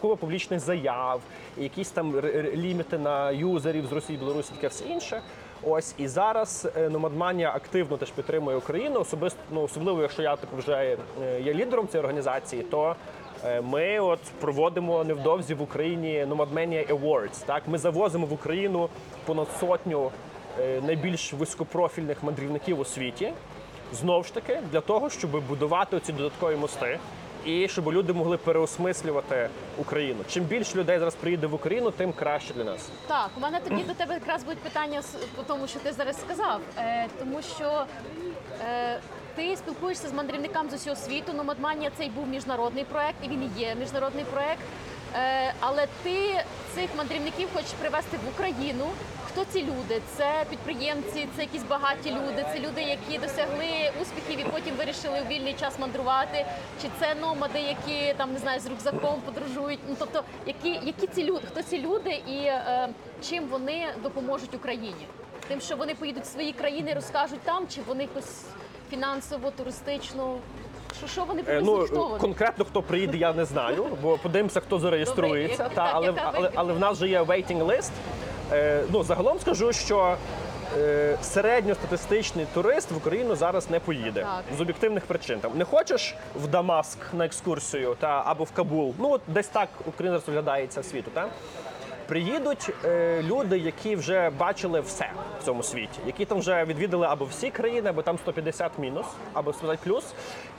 [0.00, 1.20] купа публічних заяв,
[1.58, 2.20] і якісь там
[2.54, 5.22] ліміти на юзерів з Росії, Білорусі, таке все інше.
[5.62, 10.56] Ось і зараз е, Номадманія активно теж підтримує Україну, особисто ну, особливо, якщо я типу,
[10.56, 12.96] вже е, є лідером цієї організації, то
[13.62, 17.46] Ми от проводимо невдовзі в Україні Nomadmania Awards.
[17.46, 18.88] Так, ми завозимо в Україну
[19.26, 20.10] понад сотню
[20.82, 23.32] найбільш високопрофільних мандрівників у світі.
[23.92, 26.98] Знову ж таки, для того, щоб будувати ці додаткові мости
[27.44, 30.18] і щоб люди могли переосмислювати Україну.
[30.28, 32.88] Чим більше людей зараз приїде в Україну, тим краще для нас.
[33.06, 35.02] Так, у мене тоді до тебе якраз будуть питання
[35.36, 36.60] по тому, що ти зараз сказав.
[36.78, 37.84] Е, тому що
[38.64, 38.98] е,
[39.34, 41.32] ти спілкуєшся з мандрівниками з усього світу.
[41.32, 44.62] Номадманія цей був міжнародний проект, і він і є міжнародний проект.
[45.14, 46.44] Е, але ти
[46.74, 48.86] цих мандрівників хочеш привезти в Україну.
[49.26, 50.00] Хто ці люди?
[50.16, 55.28] Це підприємці, це якісь багаті люди, це люди, які досягли успіхів і потім вирішили у
[55.28, 56.46] вільний час мандрувати.
[56.82, 59.80] Чи це номади, які там не знаю з рюкзаком подорожують?
[59.88, 61.46] Ну тобто, які, які ці люди?
[61.50, 62.88] Хто ці люди і е,
[63.28, 65.06] чим вони допоможуть Україні?
[65.48, 68.44] Тим, що вони поїдуть в свої країни, розкажуть там, чи вони якось
[68.90, 70.38] фінансово, туристично?
[70.98, 72.18] Що, що вони будуть Ну влаштовані?
[72.20, 75.62] конкретно хто приїде, я не знаю, бо подивимося, хто зареєструється.
[75.62, 77.90] Добре, Та але, яка але, але в нас вже є waiting list.
[78.52, 80.16] Е, ну загалом скажу, що
[80.78, 84.42] е, середньостатистичний турист в Україну зараз не поїде Так.
[84.58, 85.38] з об'єктивних причин.
[85.40, 88.94] Там не хочеш в Дамаск на екскурсію та або в Кабул.
[88.98, 91.10] Ну от десь так Україна розглядається світу.
[91.14, 91.28] Та?
[92.08, 97.24] Приїдуть е, люди, які вже бачили все в цьому світі, які там вже відвідали або
[97.24, 100.04] всі країни, або там 150 мінус, або 150 плюс.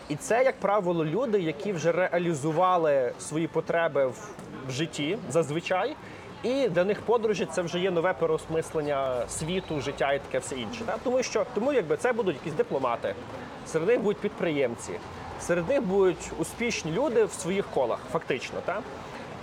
[0.09, 4.33] І це, як правило, люди, які вже реалізували свої потреби в,
[4.69, 5.95] житті зазвичай.
[6.43, 10.85] І для них подорожі це вже є нове переосмислення світу, життя і таке все інше.
[11.03, 13.15] Тому що тому якби це будуть якісь дипломати,
[13.67, 14.91] серед них будуть підприємці,
[15.41, 18.59] серед них будуть успішні люди в своїх колах, фактично.
[18.65, 18.81] Так?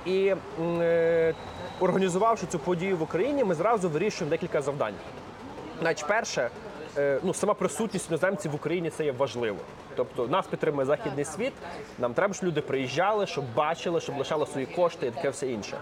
[0.07, 0.35] І
[0.81, 1.35] е,
[1.81, 4.95] організувавши цю подію в Україні, ми зразу вирішуємо декілька завдань.
[5.81, 6.51] Значить, перше,
[6.97, 9.59] ну сама присутність іноземців в Україні це є важливо.
[9.97, 11.53] Тобто нас підтримує західний світ.
[11.99, 15.79] Нам треба, щоб люди приїжджали, щоб бачили, щоб лишали свої кошти і таке все інше.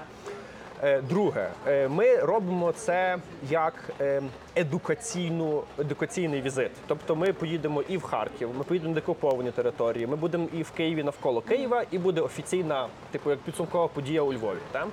[0.83, 3.19] Е, Друге, е, ми робимо це
[3.51, 4.23] як е,
[4.57, 6.71] едукаційну едукаційний візит.
[6.87, 10.07] Тобто, ми поїдемо і в Харків, ми поїдемо на декуповані території.
[10.07, 14.33] Ми будемо і в Києві навколо Києва, і буде офіційна, типу, як підсумкова подія у
[14.33, 14.59] Львові.
[14.73, 14.89] Там.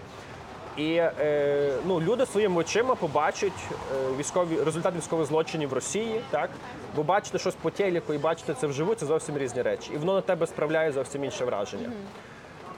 [0.78, 6.50] І е, ну, люди своїми очима побачать е, військові результати військових злочинів в Росії, так
[6.96, 10.14] бо бачити щось по телеку і бачити це вживу це зовсім різні речі, і воно
[10.14, 11.92] на тебе справляє зовсім інше враження.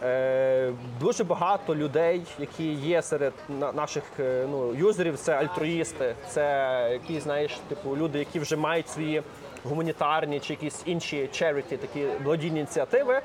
[0.04, 6.90] Е, дуже багато людей, які є серед на- наших е, ну, юзерів, це альтруїсти, це
[6.92, 9.22] які, знаєш, типу люди, які вже мають свої
[9.64, 13.22] гуманітарні чи якісь інші charity, такі благодійні ініціативи.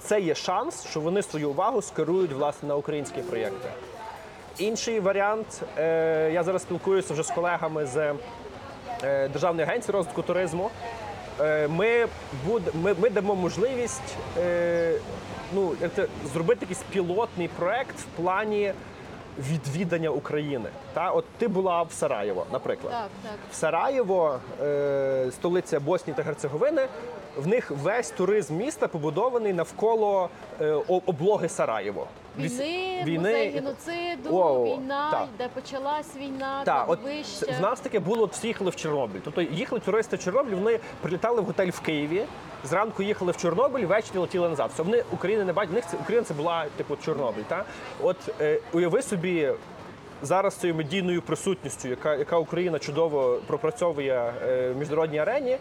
[0.00, 3.68] Це є шанс, що вони свою увагу скерують власне на українські проєкти.
[4.60, 8.14] Інший варіант, е, я зараз спілкуюся вже з колегами з
[9.04, 10.70] е, Державної агенції розвитку туризму.
[11.40, 12.06] Е, Ми,
[12.46, 14.16] буд, ми, ми дамо можливість
[15.54, 15.72] ну,
[16.32, 18.72] зробити якийсь пілотний проект в плані
[19.38, 20.68] відвідання України.
[20.92, 21.10] Та?
[21.10, 22.92] От ти була в Сараєво, наприклад.
[22.92, 23.38] Так, так.
[23.50, 26.86] В Сараєво, е, столиця Боснії та Герцеговини,
[27.36, 30.28] в них весь туризм міста побудований навколо
[30.60, 30.72] е,
[31.06, 32.06] облоги Сараєво.
[32.38, 33.18] Війни, Війни.
[33.18, 35.28] музей геноциду, О, війна, так.
[35.38, 39.20] де почалась війна, Так, от це- в нас таке було, всі їхали в Чорнобиль.
[39.24, 42.24] Тобто їхали туристи в Чорнобиль, вони прилітали в готель в Києві.
[42.64, 44.70] Зранку їхали в Чорнобиль, ввечері летіли назад.
[44.74, 45.70] Все, вони України не бачать.
[45.70, 47.42] В них це Україна це була типу Чорнобиль.
[47.48, 47.64] Та
[48.02, 49.52] от е, уяви собі.
[50.22, 55.56] Зараз цією медійною присутністю, яка, яка Україна чудово пропрацьовує е, в міжнародній арені,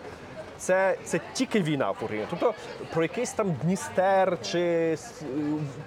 [0.60, 2.28] це, це тільки війна в Україні.
[2.30, 2.54] Тобто
[2.93, 4.98] про якийсь там Дністер чи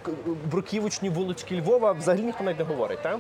[0.03, 0.13] к-
[0.45, 3.03] бруківочні вулички Львова взагалі ніхто навіть не говорить.
[3.03, 3.19] Та?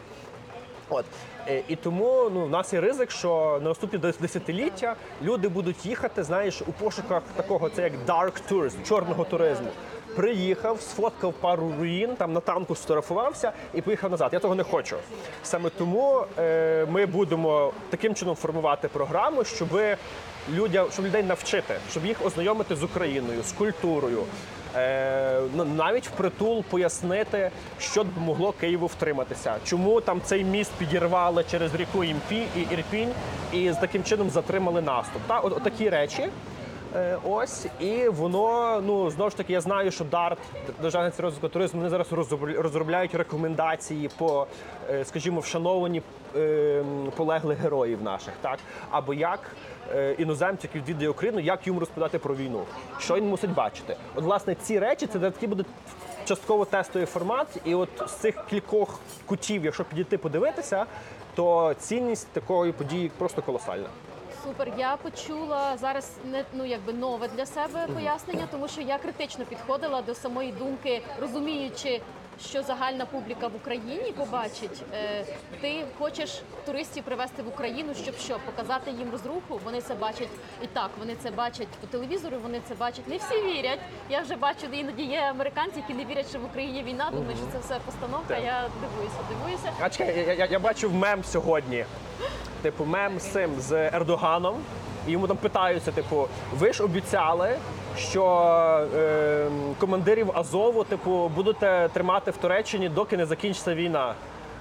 [0.88, 1.04] От
[1.48, 6.22] Е, і тому ну в нас є ризик, що на наступні десятиліття люди будуть їхати,
[6.22, 9.68] знаєш, у пошуках такого, це як dark tourism, чорного туризму.
[10.16, 14.30] Приїхав, сфоткав пару руїн, там на танку сфотографувався і поїхав назад.
[14.32, 14.96] Я того не хочу.
[15.42, 19.68] Саме тому е, ми будемо таким чином формувати програму, щоб
[20.50, 24.22] людям, щоб людей навчити, щоб їх ознайомити з Україною, з культурою.
[24.76, 31.74] Е, ну, навіть впритул пояснити, що допомогло Києву втриматися, чому там цей міст підірвали через
[31.74, 33.12] ріку Імпі і Ірпінь,
[33.52, 35.22] і з таким чином затримали наступ.
[35.26, 36.28] Та от, от такі речі.
[36.96, 39.52] Е, Ось і воно ну знову ж таки.
[39.52, 40.36] Я знаю, що DART,
[40.82, 44.46] Державний розвитку туризму, вони зараз розробля- розробляють рекомендації по,
[44.90, 46.02] е, скажімо, вшановані
[46.36, 46.84] е,
[47.16, 48.58] полеглих героїв наших, так
[48.90, 49.40] або як
[49.94, 52.64] е, іноземці, які відвідує Україну, як йому розповідати про війну,
[52.98, 53.96] що він мусить бачити.
[54.14, 55.66] От власне ці речі це такі будуть
[56.24, 60.86] частково тестовий формат, і от з цих кількох кутів, якщо підійти подивитися,
[61.34, 63.88] то цінність такої події просто колосальна.
[64.44, 69.44] Супер, я почула зараз не ну якби нове для себе пояснення, тому що я критично
[69.44, 72.00] підходила до самої думки, розуміючи,
[72.40, 74.82] що загальна публіка в Україні побачить.
[74.94, 75.24] Е,
[75.60, 79.60] ти хочеш туристів привезти в Україну, щоб що показати їм розруху.
[79.64, 80.28] Вони це бачать
[80.62, 80.90] і так.
[80.98, 82.36] Вони це бачать по телевізору.
[82.42, 83.08] Вони це бачать.
[83.08, 83.78] Не всі вірять.
[84.10, 87.10] Я вже бачу, іноді є американці, які не вірять, що в Україні війна.
[87.10, 88.34] Думають, що це все постановка.
[88.34, 88.44] Так.
[88.44, 89.72] Я дивуюся, дивуюся.
[89.80, 91.84] А чекай, я, я, я бачив мем сьогодні.
[92.62, 94.56] Типу, мем з цим з Ердоганом.
[95.08, 97.56] І йому там питаються: типу, ви ж обіцяли,
[97.98, 98.24] що
[98.96, 104.14] е, командирів Азову, типу, будете тримати в Туреччині, доки не закінчиться війна.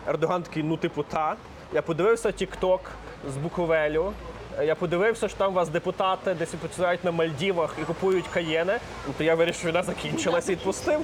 [0.08, 1.36] Ердоган такий, ну, типу, та.
[1.74, 2.80] Я подивився TikTok
[3.34, 4.14] з Буковелю.
[4.64, 8.78] Я подивився, що там у вас депутати десь працюють на Мальдівах і купують каєни.
[9.08, 11.00] Ну, то я вирішив, що війна закінчилася і відпустив.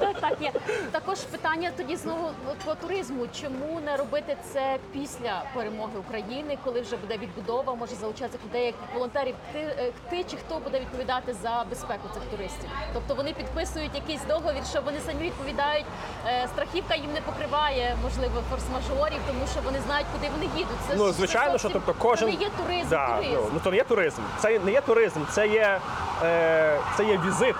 [0.00, 0.52] Так, так є.
[0.90, 3.26] Також питання тоді знову от по туризму.
[3.42, 8.74] Чому не робити це після перемоги України, коли вже буде відбудова, може залучатися людей як
[8.94, 9.34] волонтерів?
[9.52, 12.70] Ти, е, ти чи хто буде відповідати за безпеку цих туристів?
[12.94, 15.86] Тобто вони підписують якийсь договір, що вони самі відповідають.
[16.26, 20.76] е, Страхівка їм не покриває, можливо, форс-мажорів, тому що вони знають, куди вони їдуть.
[20.88, 21.12] Це Ну, ж-
[21.58, 23.34] звичайно, що тобто кожен це не є туризм, Да, туризм.
[23.34, 24.22] Ну, ну то не є туризм.
[24.38, 25.80] Це не є туризм, це є,
[26.24, 27.56] е, це є візит.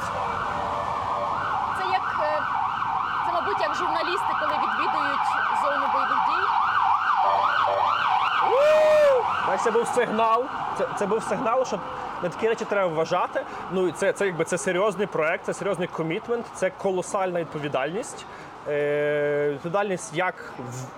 [1.78, 2.42] Це як е,
[3.26, 5.26] це, мабуть, як журналісти, коли відвідують
[5.64, 6.46] зону бойових дій.
[9.48, 10.44] Бачиш, Це був сигнал.
[10.78, 11.78] Це, це був сигнал, що
[12.22, 13.42] на такі речі треба вважати.
[13.72, 18.26] Ну і це, це якби це серйозний проект, це серйозний комітмент, це колосальна відповідальність.
[18.68, 20.88] Е, відповідальність як в, в-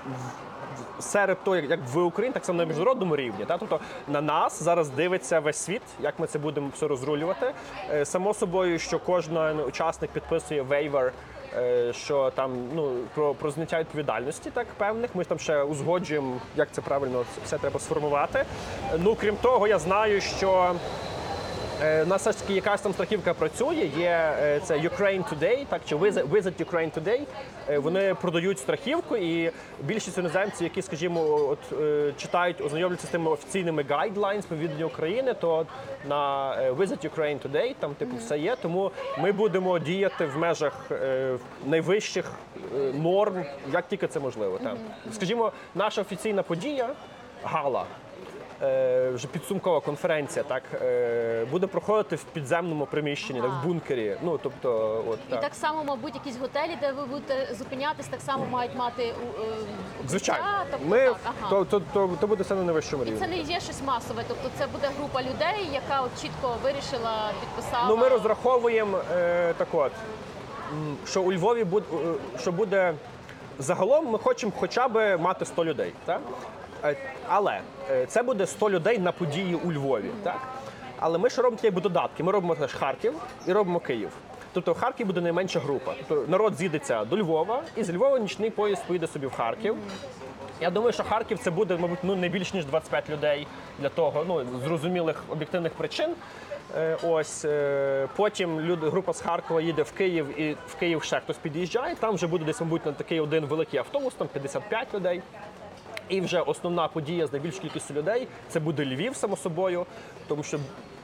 [1.00, 3.44] серед того, як, як в Україні, так само на міжнародному рівні.
[3.44, 3.58] Та?
[3.58, 7.52] Тобто на нас зараз дивиться весь світ, як ми це будемо все розрулювати.
[7.92, 11.12] Е, само собою, що кожен учасник підписує вейвер.
[11.56, 15.14] е, Що там ну про, про зняття відповідальності, так певних.
[15.14, 18.44] Ми там ще узгоджуємо, як це правильно все треба сформувати.
[18.98, 20.74] Ну крім того, я знаю, що
[21.82, 23.90] У нас ж таки якась там страхівка працює.
[23.96, 27.20] Є е, це Ukraine Today, так чи Visit Visit Ukraine Today.
[27.68, 33.30] Е, Вони продають страхівку, і більшість іноземців, які, скажімо, от е, читають, ознайомлюються з тими
[33.30, 33.84] офіційними
[34.48, 35.66] по відданню України, то
[36.08, 38.56] на е, Visit Ukraine Today там типу все є.
[38.62, 44.58] Тому ми будемо діяти в межах е, найвищих е, норм, як тільки це можливо.
[44.58, 44.76] Так.
[45.12, 46.88] Скажімо, наша офіційна подія
[47.44, 48.03] гала е,
[49.14, 54.16] вже підсумкова конференція, так е, буде проходити в підземному приміщенні, так, в бункері.
[54.22, 55.40] Ну тобто, от І так.
[55.40, 59.14] так само, мабуть, якісь готелі, де ви будете зупинятись, так само мають мати е,
[60.08, 61.50] Звичайно, Тобто, ми так, ага.
[61.50, 63.20] то, то, то, то буде все на найвищому І рівні.
[63.20, 67.88] це не є щось масове, тобто це буде група людей, яка от чітко вирішила, підписала.
[67.88, 69.92] Ну ми розраховуємо е, так от,
[71.06, 71.86] що у Львові буде,
[72.40, 72.94] що буде
[73.58, 74.06] загалом.
[74.10, 76.20] Ми хочемо хоча б мати 100 людей, так?
[76.84, 76.96] Е,
[77.28, 80.40] Але е, це буде 100 людей на події у Львові, так?
[80.98, 82.22] Але ми ще робимо такі додатки.
[82.22, 83.14] Ми робимо теж Харків
[83.46, 84.10] і робимо Київ.
[84.52, 85.94] Тобто в Харків буде найменша група.
[86.08, 89.76] Тобто народ з'їдеться до Львова, і з Львова нічний поїзд поїде собі в Харків.
[90.60, 93.46] Я думаю, що Харків це буде, мабуть, ну не більш ніж 25 людей
[93.78, 96.10] для того, ну зрозумілих об'єктивних причин.
[96.76, 97.46] Е, Ось
[98.16, 101.94] потім люди, група з Харкова їде в Київ, і в Київ ще хтось під'їжджає.
[101.94, 105.22] Там вже буде десь, мабуть, на такий один великий автобус, там 55 людей.
[106.08, 109.86] І вже основна подія з найбільшою кількістю людей це буде Львів, само собою,
[110.28, 110.58] тому що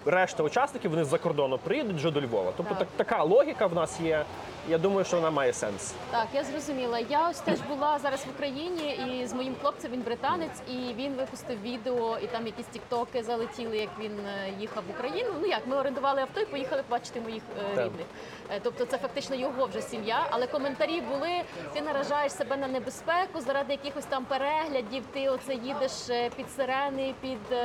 [0.07, 2.53] решта учасників вони з-за кордону приїдуть вже до Львова.
[2.57, 2.79] Тобто Так.
[2.79, 4.25] так, така логіка в нас є.
[4.71, 5.95] Я думаю, що вона має сенс.
[6.11, 6.99] Так, я зрозуміла.
[6.99, 11.15] Я ось теж була зараз в Україні і з моїм хлопцем він британець, і він
[11.15, 15.31] випустив відео, і там якісь тіктоки залетіли, як він е, їхав в Україну.
[15.41, 17.85] Ну як ми орендували авто і поїхали побачити моїх е, Так.
[17.85, 18.07] рідних.
[18.51, 20.27] Е, Тобто це фактично його вже сім'я.
[20.31, 21.43] Але коментарі були:
[21.75, 25.05] ти наражаєш себе на небезпеку заради якихось там переглядів.
[25.13, 25.93] Ти оце їдеш
[26.37, 27.57] під сирени, під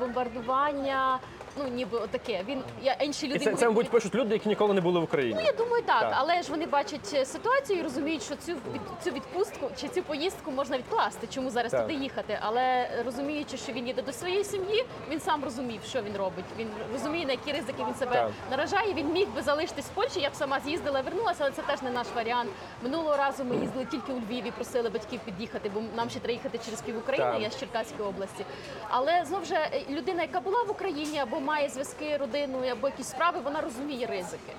[0.00, 1.18] бомбардування.
[1.62, 2.44] Ну ніби отаке.
[2.48, 5.02] Він я інші люди І це, це, мабуть, пишуть люди, які ніколи не були в
[5.02, 5.34] Україні.
[5.40, 6.00] Ну, я думаю, так.
[6.00, 6.12] Так.
[6.16, 10.02] Але ж вони бачать е, ситуацію і розуміють, що цю від- цю відпустку чи цю
[10.02, 11.26] поїздку можна відкласти.
[11.26, 11.82] Чому зараз Так.
[11.82, 12.38] туди їхати?
[12.42, 16.44] Але розуміючи, що він їде до своєї сім'ї, він сам розумів, що він робить.
[16.58, 18.30] Він розуміє, на які ризики він себе Так.
[18.50, 18.94] наражає.
[18.94, 20.20] Він міг би залишитись в Польщі.
[20.20, 22.50] Я б сама з'їздила, вернулася, але це теж не наш варіант.
[22.82, 26.32] Минулого разу ми їздили тільки у Львів і просили батьків під'їхати, бо нам ще треба
[26.32, 27.32] їхати через пів України.
[27.32, 27.42] Так.
[27.42, 28.44] Я з Черкаської області.
[28.88, 33.08] Але знов же е, людина, яка була в Україні або має зв'язки родиною, або якісь
[33.08, 34.52] справи, вона розуміє ризики.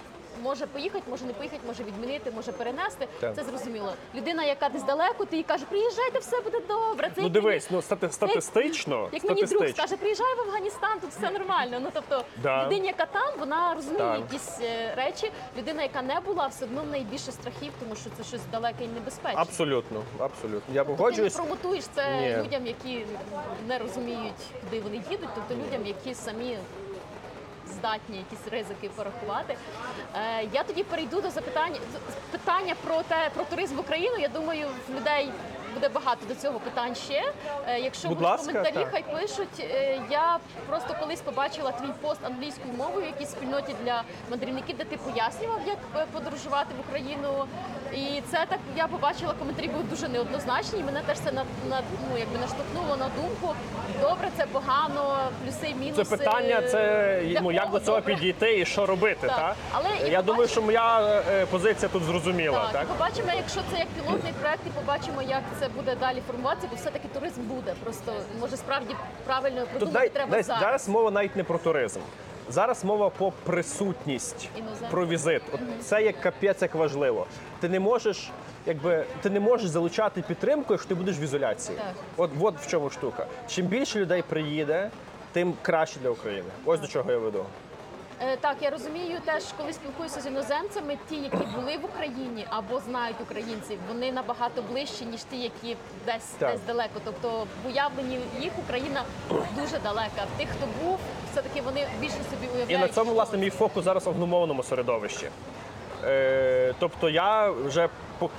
[0.43, 3.07] Може поїхати, може не поїхати, може відмінити, може перенести.
[3.19, 3.35] Так.
[3.35, 3.93] Це зрозуміло.
[4.15, 7.07] Людина, яка десь далеко, ти їй каже, приїжджайте, все буде добре.
[7.07, 11.09] Це Ну як дивись, ну стати, статистично, як мені друг скаже, приїжджай в Афганістан, тут
[11.09, 11.77] все нормально.
[11.81, 12.65] Ну тобто Да.
[12.65, 14.19] людині, яка там, вона розуміє Так.
[14.19, 15.31] якісь е, речі.
[15.57, 18.83] Людина, яка не була, все одно в неї більше страхів, тому що це щось далеке
[18.83, 19.41] і небезпечне.
[19.41, 20.75] Абсолютно, абсолютно.
[20.75, 22.43] Я Ти не промотуєш це Ні.
[22.43, 23.05] людям, які
[23.67, 26.57] не розуміють, куди вони їдуть, тобто людям, які самі
[27.81, 29.55] здатні якісь ризики порахувати.
[30.15, 31.79] Е, я тоді перейду до запитання
[32.31, 34.17] питання про те про туризм в Україну.
[34.17, 35.29] Я думаю, в людей
[35.73, 37.33] буде багато до цього питань ще.
[37.67, 38.87] Е, якщо Будь будуть ласка, коментарі, так.
[38.91, 39.59] хай пишуть.
[39.59, 44.83] Е, я просто колись побачила твій пост англійською мовою в якійсь спільноті для мандрівників, де
[44.83, 47.45] ти пояснював, як е, подорожувати в Україну.
[47.93, 50.79] І це так я побачила, коментарі були дуже неоднозначні.
[50.79, 53.55] І мене теж це на, на ну якби наштовхнуло на думку.
[54.01, 56.03] Добре, це погано, плюси, мінуси.
[56.03, 59.27] Це питання, це ну, як до цього підійти і що робити.
[59.27, 59.35] Так.
[59.35, 59.55] Та?
[59.71, 62.69] Але і Я думаю, що моя позиція тут зрозуміла.
[62.71, 66.67] Так, Так, побачимо, якщо це як пілотний проект, і побачимо, як це буде далі формуватися,
[66.71, 67.73] бо все-таки туризм буде.
[67.83, 68.95] Просто може справді
[69.25, 70.61] правильно продумати дай, треба дай- зараз.
[70.61, 71.99] зараз мова навіть не про туризм.
[72.49, 74.87] Зараз мова про присутність, Іноземців.
[74.89, 75.41] про візит.
[75.53, 77.27] От це як капець, як важливо.
[77.59, 78.31] Ти не можеш,
[78.65, 81.77] якби ти не можеш залучати підтримку, якщо ти будеш в ізоляції.
[81.77, 81.93] Так.
[82.17, 83.25] От, от в чому штука.
[83.47, 84.89] Чим більше людей приїде,
[85.31, 86.49] тим краще для України.
[86.65, 87.45] Ось до чого я веду.
[88.21, 92.79] Е, Так, я розумію теж, коли спілкуюся з іноземцями, ті, які були в Україні або
[92.79, 96.51] знають українців, вони набагато ближчі, ніж ті, які десь Так.
[96.51, 97.01] десь далеко.
[97.05, 100.25] Тобто в уявленні їх Україна дуже далека.
[100.37, 100.97] Тих, хто був,
[101.31, 102.71] все-таки вони більше собі уявляють.
[102.71, 105.27] І на цьому, власне, мій фокус зараз в англомовному середовищі.
[106.03, 107.89] Е, тобто я вже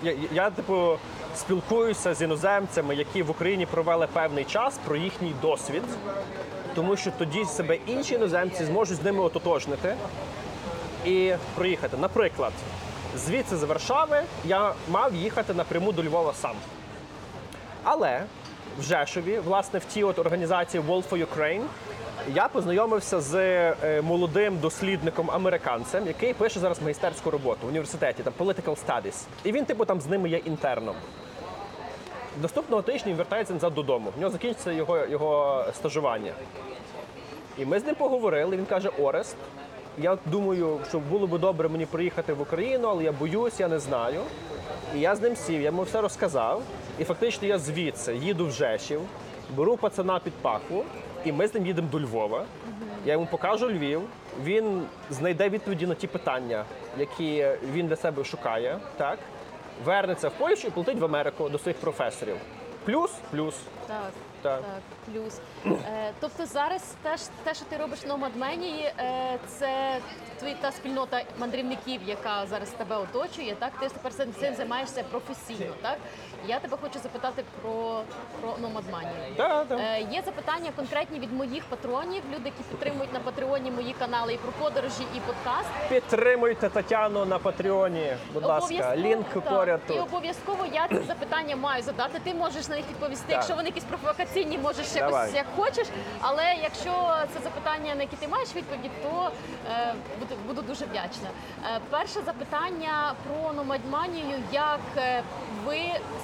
[0.03, 0.99] я, я, типу,
[1.37, 5.83] спілкуюся з іноземцями, які в Україні провели певний час про їхній досвід,
[6.75, 9.95] тому що тоді себе інші іноземці зможуть з ними ототожнити
[11.05, 11.97] і проїхати.
[11.97, 12.53] Наприклад,
[13.17, 16.55] звідси з Варшави я мав їхати напряму до Львова сам.
[17.85, 18.23] Але
[18.79, 21.65] в Жешові, власне, в тій от організації World for Ukraine,
[22.35, 28.33] я познайомився з е, молодим дослідником американцем, який пише зараз магістерську роботу в університеті, там
[28.39, 29.25] Political Studies.
[29.45, 30.95] І він, типу, там з ними є інтерном.
[32.41, 34.13] Наступного тижня він вертається назад додому.
[34.17, 36.33] В нього закінчиться його, його стажування.
[37.59, 38.57] І ми з ним поговорили.
[38.57, 39.37] Він каже: Орест,
[39.99, 43.79] я думаю, що було би добре мені приїхати в Україну, але я боюсь, я не
[43.79, 44.21] знаю.
[44.97, 46.63] І я з ним сів, я йому все розказав.
[46.99, 49.01] І фактично я звідси їду в Жешів,
[49.57, 50.85] беру пацана під пахву,
[51.25, 52.45] і ми з ним їдемо до Львова.
[53.07, 54.03] Я йому покажу Львів.
[54.45, 56.65] Він знайде відповіді на ті питання,
[56.99, 58.79] які він для себе шукає.
[58.97, 59.19] Так
[59.85, 62.37] вернеться в Польщу і полетить в Америку до своїх професорів.
[62.85, 63.55] Плюс, плюс.
[63.87, 64.11] Так,
[64.43, 64.61] Так.
[64.63, 64.83] так,
[65.13, 65.41] плюс.
[65.67, 69.99] Е, тобто зараз теж те, що ти робиш в Номадменії, е, це
[70.39, 73.55] твої та спільнота мандрівників, яка зараз тебе оточує.
[73.59, 75.73] Так, ти тепер цим займаєшся професійно.
[75.83, 75.97] Так,
[76.47, 78.03] я тебе хочу запитати про,
[78.41, 79.13] про Номадманію.
[79.37, 79.81] Так, так.
[79.81, 84.37] Е, є запитання конкретні від моїх патронів, люди, які підтримують на Патреоні мої канали і
[84.37, 85.69] про подорожі, і подкаст.
[85.89, 88.17] Підтримуйте Тетяну на Патреоні.
[88.35, 89.45] Будь ласка, лінк так.
[89.45, 92.21] поряд І обов'язково я ці запитання маю задати.
[92.25, 93.25] Ти можеш на них відповісти.
[93.27, 93.37] Так.
[93.37, 95.87] Якщо вони якісь провокаційні, можеш якось як хочеш.
[96.21, 99.31] Але якщо це запитання, на які ти маєш відповіді, то
[99.71, 101.29] е, буду, буду дуже вдячна.
[101.65, 104.43] Е, перше запитання про номадманію.
[104.53, 105.23] Як е,
[105.67, 105.79] ви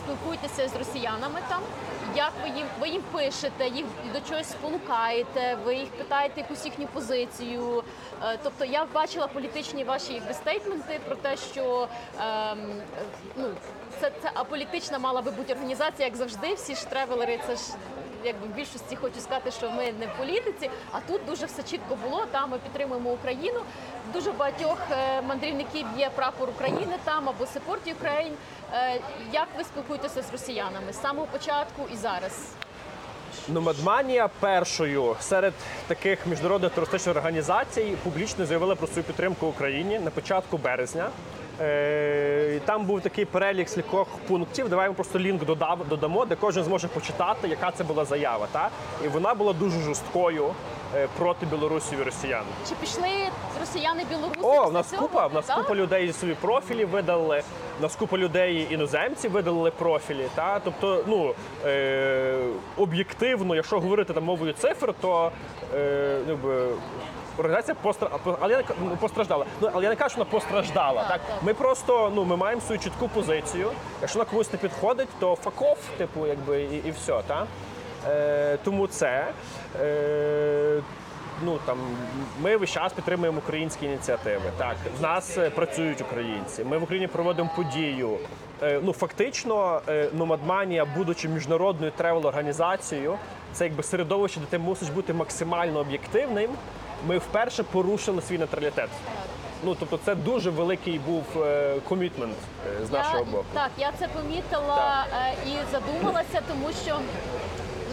[0.05, 1.61] спілкуєтеся з росіянами там?
[2.17, 6.87] Як ви їм ви їм пишете, їх до чогось спонукаєте, ви їх питаєте якусь їхню
[6.87, 7.83] позицію.
[8.25, 11.89] Е, Тобто я бачила політичні ваші якби, стейтменти про те, що
[12.21, 12.55] е,
[13.37, 13.45] ну,
[14.01, 16.55] це, це аполітична мала би бути організація, як завжди.
[16.55, 17.63] Всі ж тревелери, це ж
[18.25, 20.71] якби в більшості хочу сказати, що ми не в політиці.
[20.93, 22.27] А тут дуже все чітко було.
[22.31, 23.61] Там ми підтримуємо Україну.
[24.13, 28.33] Дуже багатьох е, мандрівників є прапор України там або Support Ukraine.
[28.75, 29.01] Е,
[29.33, 32.53] Як ви спілкуєтеся з росіянами з самого початку і зараз?
[33.49, 35.55] Номадманія першою серед
[35.87, 41.11] таких міжнародних туристичних організацій публічно заявила про свою підтримку Україні на початку березня.
[41.61, 44.69] Е, і Там був такий перелік кількох пунктів.
[44.69, 48.47] Давай ми просто лінк додав, додамо, де кожен зможе почитати, яка це була заява.
[48.53, 48.69] Та?
[49.05, 50.55] І вона була дуже жорсткою
[50.97, 52.45] е, проти білорусів і росіян.
[52.69, 53.09] Чи пішли
[53.61, 54.41] росіяни білоруси?
[54.43, 55.57] О, в нас купа, в нас Так?
[55.57, 57.43] купа людей свої профілі видали.
[57.79, 60.27] В нас купа людей іноземці видали профілі.
[60.35, 61.35] Та тобто, ну
[61.67, 62.35] е,
[62.77, 65.33] об'єктивно, якщо говорити там мовою цифр, то
[65.75, 66.39] е, ну,
[67.39, 68.09] організація постра...
[68.41, 69.45] але я не ну, постраждала.
[69.61, 71.01] Ну але я не кажу, що вона постраждала.
[71.03, 71.43] Так, Так, так.
[71.43, 73.71] ми просто ну ми маємо свою чітку позицію.
[74.01, 77.47] Якщо вона комусь не підходить, то факов, типу, якби і, і все, та
[78.09, 79.27] е, тому це.
[79.81, 80.81] Е,
[81.45, 81.79] Ну там
[82.43, 84.43] ми весь час підтримуємо українські ініціативи.
[84.57, 86.65] Так, в нас е, працюють українці.
[86.65, 88.19] Ми в Україні проводимо подію.
[88.63, 93.19] Е, Ну фактично, е, Номадманія, будучи міжнародною тревел-організацією,
[93.53, 96.51] це якби середовище, де ти мусиш бути максимально об'єктивним.
[97.07, 98.89] Ми вперше порушили свій нейтралітет.
[99.65, 101.25] Ну тобто, це дуже великий був
[101.89, 102.35] комітмент
[102.87, 103.45] з нашого боку.
[103.55, 106.99] Так, я це помітила е, і задумалася, тому що.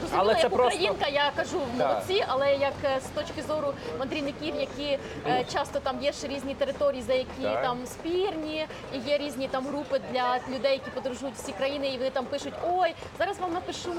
[0.08, 3.74] Зрозуміло, Але це як просто- українка, я кажу молодці, але як е, з точки зору
[4.00, 7.62] мандрівників, які е, часто там є ще різні території, за які Так.
[7.64, 12.10] там спірні, і є різні там групи для людей, які подорожують всі країни, і вони
[12.10, 13.94] там пишуть: Ой, зараз вам напишу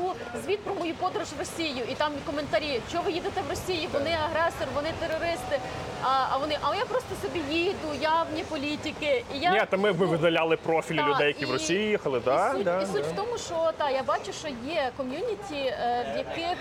[0.45, 4.11] звіт про мою подорож в Росію, і там коментарі, що ви їдете в Росію, вони
[4.25, 5.59] агресор, вони терористи.
[6.03, 9.25] А, а вони, а я просто собі їду, я вне політики.
[9.35, 12.19] І я Ні, та ми, ми видаляли профілі Та, людей, які в і- Росії їхали.
[12.19, 13.09] і Да, суть, да, і суть да.
[13.09, 16.59] в тому, що та я бачу, що є ком'юніті, е, в яких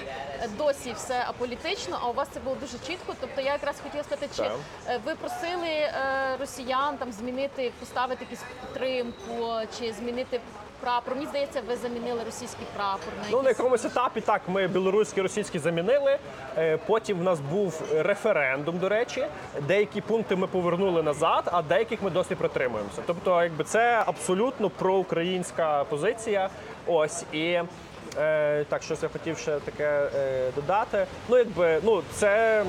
[0.58, 3.14] досі все аполітично, а у вас це було дуже чітко.
[3.20, 5.92] Тобто я якраз хотіла сказати, чи е, ви просили е,
[6.40, 9.48] росіян там змінити, поставити якусь підтримку,
[9.80, 10.40] чи змінити
[10.80, 11.16] прапор?
[11.16, 15.60] Мені здається, ви замінили російський прапор на Ну, на якомусь етапі так ми білоруський, російський
[15.62, 16.18] замінили.
[16.58, 19.28] Е, Потім в нас був референдум, до речі.
[19.68, 23.02] Деякі пункти ми повернули назад, а деяких ми досі притримуємося.
[23.08, 26.50] Тобто, якби це абсолютно проукраїнська позиція.
[26.88, 27.60] Ось і.
[28.18, 31.06] Е, так, щось я хотів ще таке е, додати.
[31.30, 32.64] Ну, якби, ну, це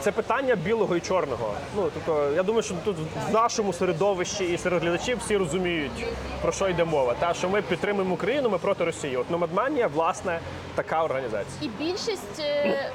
[0.00, 1.54] це питання білого і чорного.
[1.76, 2.96] Ну тобто, я думаю, що тут
[3.30, 6.06] в нашому середовищі і серед глядачів всі розуміють
[6.42, 7.14] про що йде мова.
[7.18, 9.16] Та що ми підтримуємо Україну, ми проти Росії.
[9.16, 10.40] От Номадманія, власне,
[10.74, 11.56] така організація.
[11.62, 12.90] І більшість е,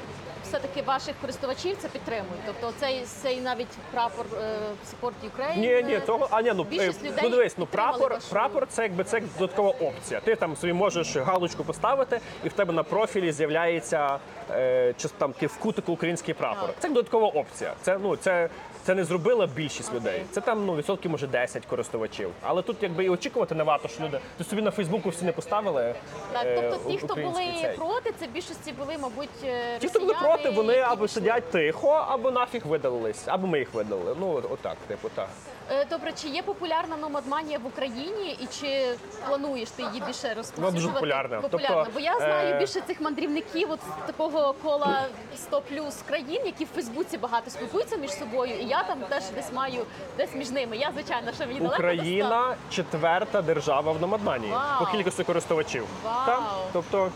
[0.48, 2.40] все-таки ваших користувачів це підтримують.
[2.46, 4.58] Тобто цей, цей навіть прапор е,
[4.90, 5.58] Support Ukraine.
[5.58, 8.66] Ні, ні, того а ні, ну Більшість е, людей ну дивись, ну прапор, вашу- прапор
[8.66, 10.20] це якби це додаткова опція.
[10.20, 14.18] Ти там собі можеш галочку поставити, і в тебе на профілі з'являється
[14.50, 16.70] е, чи там в кутику український прапор.
[16.78, 16.82] А.
[16.82, 17.74] Це додаткова опція.
[17.82, 18.48] Це ну це.
[18.86, 20.22] Це не зробила більшість людей.
[20.30, 22.30] Це там ну відсотки, може 10 користувачів.
[22.42, 25.32] Але тут якби і очікувати не варто, що люди ти собі на Фейсбуку всі не
[25.32, 25.94] поставили.
[26.32, 27.76] Так, е, тобто ті, хто були цей.
[27.76, 29.78] проти, це більшості були, мабуть, росіяни.
[29.80, 34.16] Ті, хто були проти, вони або сидять тихо, або нафіг видалились, або ми їх видали.
[34.20, 35.28] Ну от- отак, типу, так.
[35.70, 38.96] Е, Добре, чи є популярна номадманія в Україні, і чи
[39.28, 40.74] плануєш ти її більше розповсюджувати?
[40.76, 41.40] дуже популярна.
[41.40, 41.76] Популярна.
[41.76, 45.04] Тобто, Бо я знаю е, більше цих мандрівників, от з такого кола
[45.36, 49.52] 100 плюс країн, які в Фейсбуці багато спілкуються між собою, і я там теж десь
[49.52, 49.86] маю
[50.16, 50.76] десь між ними.
[50.76, 51.74] Я звичайно, що мені далеко.
[51.76, 54.84] Україна четверта держава в Номадманії Вау.
[54.84, 55.86] по кількості користувачів.
[56.04, 56.26] Вау.
[56.26, 56.42] Так?
[56.72, 57.10] Тобто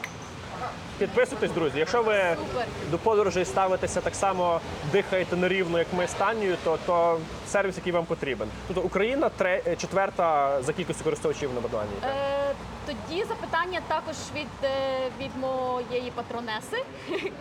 [1.01, 1.79] підписуйтесь, друзі.
[1.79, 2.37] Якщо ви
[2.91, 4.61] до подорожей ставитеся так само,
[4.93, 8.49] дихаєте нерівно, як ми з Танією, то, то сервіс, який вам потрібен.
[8.67, 11.97] Тобто Україна тре, е, четверта за кількістю користувачів в Номадманії.
[12.05, 12.55] Е,
[12.87, 14.69] тоді запитання також від, е,
[15.21, 16.85] від моєї патронеси.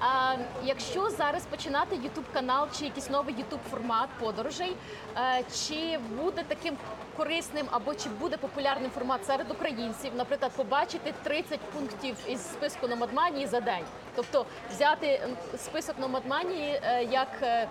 [0.00, 4.76] а, якщо зараз починати YouTube канал чи якийсь новий YouTube формат подорожей,
[5.16, 6.76] е, чи буде таким
[7.16, 13.46] корисним або чи буде популярним формат серед українців, наприклад, побачити 30 пунктів із списку Номадманії
[13.46, 13.84] за день,
[14.16, 15.20] тобто взяти
[15.56, 17.68] список Номадманії е, як, е,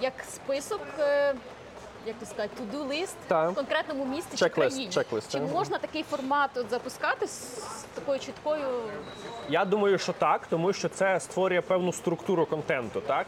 [0.00, 0.80] як список.
[2.06, 2.50] Як то сказати,
[2.88, 3.50] list Так.
[3.50, 4.88] в конкретному Чек-лист, чи країні.
[4.88, 5.52] чек-лист, Чи так.
[5.52, 7.62] можна такий формат от запускати з,
[7.94, 8.64] такою чіткою?
[9.48, 13.26] Я думаю, що так, тому що це створює певну структуру контенту, так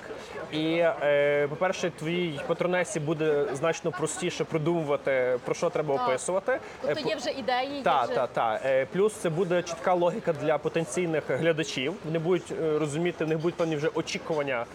[0.53, 6.09] і е, по-перше, твій патронесі буде значно простіше придумувати про що треба Так.
[6.09, 6.53] описувати.
[6.53, 8.61] Е, Тобто є вже ідеї, є Так, вже так, так.
[8.65, 11.95] Е, Плюс це буде чітка логіка для потенційних глядачів.
[12.05, 14.67] Вони будуть е, розуміти, в них будуть певні вже очікування,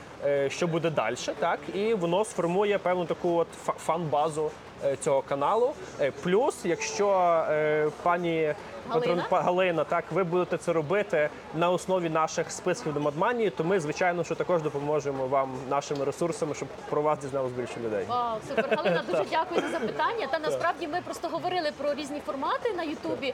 [0.50, 1.16] що буде далі.
[1.40, 4.52] Так, і воно сформує певну таку от фа- фан-базу
[4.86, 5.72] е, цього каналу.
[6.02, 7.10] Е, Плюс, якщо
[7.50, 8.54] е, пані
[8.90, 9.26] Галина?
[9.32, 14.24] Галина, так ви будете це робити на основі наших списків до Мадманії, то ми, звичайно,
[14.24, 18.06] що також допоможемо вам нашими ресурсами, щоб про вас дізналось більше людей.
[18.08, 18.78] Вау, супер.
[18.78, 20.28] Галина, дуже дякую за запитання.
[20.32, 23.34] Та насправді ми просто говорили про різні формати на Ютубі.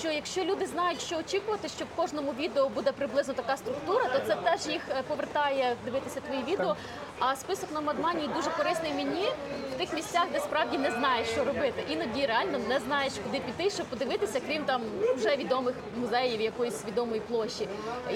[0.00, 4.18] Що якщо люди знають, що очікувати, що в кожному відео буде приблизно така структура, то
[4.26, 6.76] це теж їх е, повертає дивитися твої відео.
[7.18, 9.24] А список на Мадманії дуже корисний мені
[9.74, 11.84] в тих місцях, де справді не знаєш, що робити.
[11.88, 14.82] Іноді реально не знаєш, куди піти, щоб подивитися, крім там
[15.16, 17.68] вже відомих музеїв якоїсь відомої площі.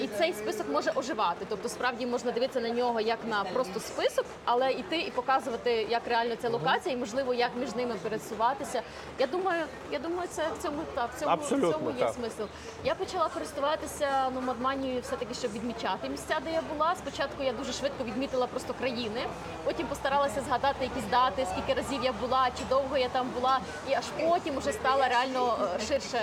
[0.03, 1.45] І цей список може оживати.
[1.49, 6.07] Тобто, справді можна дивитися на нього як на просто список, але йти і показувати, як
[6.07, 8.81] реально ця локація, і можливо, як між ними пересуватися.
[9.19, 12.13] Я думаю, я думаю, це в цьому та в цьому, в цьому є так.
[12.13, 12.43] смисл.
[12.83, 16.95] Я почала користуватися ну, Мадманією все-таки, щоб відмічати місця, де я була.
[16.95, 19.21] Спочатку я дуже швидко відмітила просто країни,
[19.63, 23.59] потім постаралася згадати якісь дати, скільки разів я була, чи довго я там була,
[23.89, 26.19] і аж потім вже стала реально е, ширше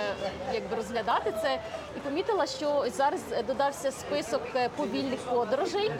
[0.53, 1.59] якби розглядати це.
[1.97, 5.91] І помітила, що зараз додався список е, повільних подорожей.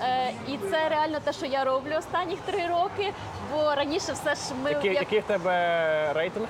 [0.00, 3.12] Е, І це реально те, що я роблю останніх три роки.
[3.52, 6.46] Бо раніше все ж ми Який, як- який в тебе рейтинг?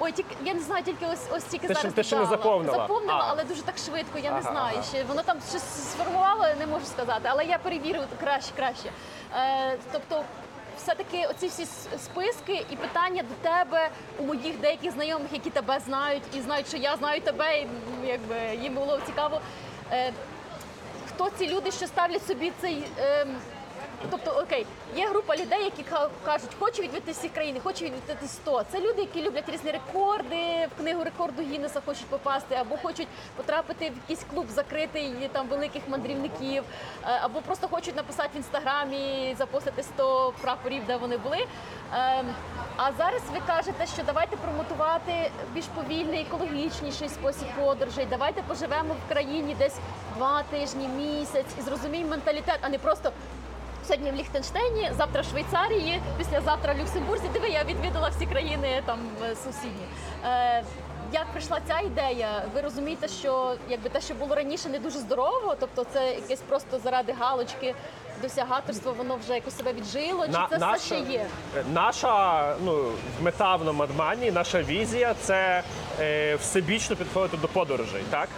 [0.00, 2.76] Ой, тільки я не знаю, тільки ось ось тільки Ти зараз ти ще не заповнила?
[2.78, 3.26] Заповнила, А.
[3.30, 4.18] але дуже так швидко.
[4.18, 4.74] Я не знаю.
[4.74, 4.82] ага.
[4.82, 5.62] Ще воно там щось
[5.92, 7.20] сформувало, не можу сказати.
[7.24, 8.90] Але я перевірю краще, краще.
[9.36, 10.22] Е, тобто.
[10.82, 11.66] Все-таки оці всі
[12.04, 16.76] списки і питання до тебе у моїх деяких знайомих, які тебе знають і знають, що
[16.76, 17.66] я знаю тебе, і
[18.06, 19.40] якби їм було цікаво.
[19.92, 20.12] Е,
[21.08, 22.84] хто ці люди, що ставлять собі цей.
[24.10, 28.62] Тобто, окей, є група людей, які ка- кажуть, хочу відвідати всі країни, хочу відвідати 100.
[28.72, 33.90] Це люди, які люблять різні рекорди, в книгу рекорду Гіннеса хочуть попасти, або хочуть потрапити
[33.90, 36.64] в якийсь клуб закритий там великих мандрівників,
[37.04, 41.46] е, або просто хочуть написати в інстаграмі, запостити 100 прапорів, де вони були.
[41.94, 42.34] Ем,
[42.76, 48.06] А зараз ви кажете, що давайте промотувати більш повільний, екологічніший спосіб подорожей.
[48.10, 49.76] Давайте поживемо в країні десь
[50.16, 53.12] два тижні, місяць і зрозуміємо менталітет, а не просто.
[53.88, 57.28] Сьогодні в Ліхтенштейні, завтра в Швейцарії, післязавтра в Люксембурзі.
[57.32, 59.84] Диви, я відвідала всі країни там е, сусідні.
[60.24, 60.62] Е,
[61.12, 62.42] як прийшла ця ідея?
[62.54, 66.78] Ви розумієте, що якби те, що було раніше, не дуже здорово, тобто це якесь просто
[66.78, 67.74] заради галочки
[68.22, 71.26] досягаторство, воно вже якось себе віджило, чи На- це все ще є?
[71.72, 75.62] Наша ну, мета в Номадмані, наша візія це
[76.00, 78.02] е, всебічно підходити до подорожей.
[78.10, 78.28] Так?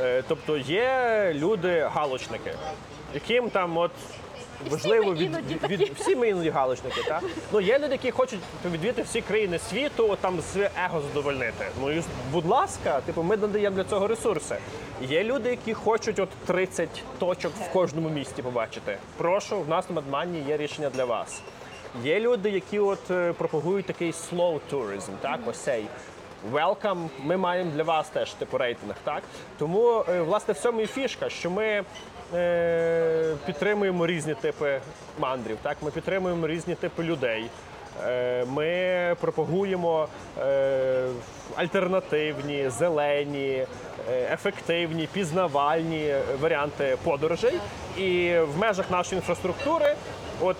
[0.00, 2.54] Е, тобто є люди-галочники,
[3.14, 3.90] яким там от.
[4.70, 7.22] Важливо від, від, від всі ми іноді галочники, так?
[7.52, 11.66] Ну є люди, які хочуть відвідати всі країни світу, там своє его задовольнити.
[11.80, 12.02] Ну і
[12.32, 14.56] будь ласка, типу, ми надаємо для цього ресурси.
[15.02, 16.88] Є люди, які хочуть от 30
[17.18, 18.98] точок в кожному місті побачити.
[19.16, 21.42] Прошу, в нас на Мадмані є рішення для вас.
[22.04, 25.84] Є люди, які от е, пропагують такий slow tourism, так, ось цей.
[26.52, 29.22] Welcome, ми маємо для вас теж типу рейтинг, так?
[29.58, 31.84] Тому, е, власне, в цьому і фішка, що ми
[33.46, 34.80] підтримуємо різні типи
[35.18, 35.76] мандрів, так?
[35.82, 37.44] Ми підтримуємо різні типи людей.
[38.06, 40.08] Е, Ми пропагуємо
[40.38, 41.06] е,
[41.56, 43.66] альтернативні, зелені,
[44.10, 47.58] е, ефективні, пізнавальні е, варіанти подорожей.
[47.98, 49.94] І в межах нашої інфраструктури,
[50.40, 50.56] от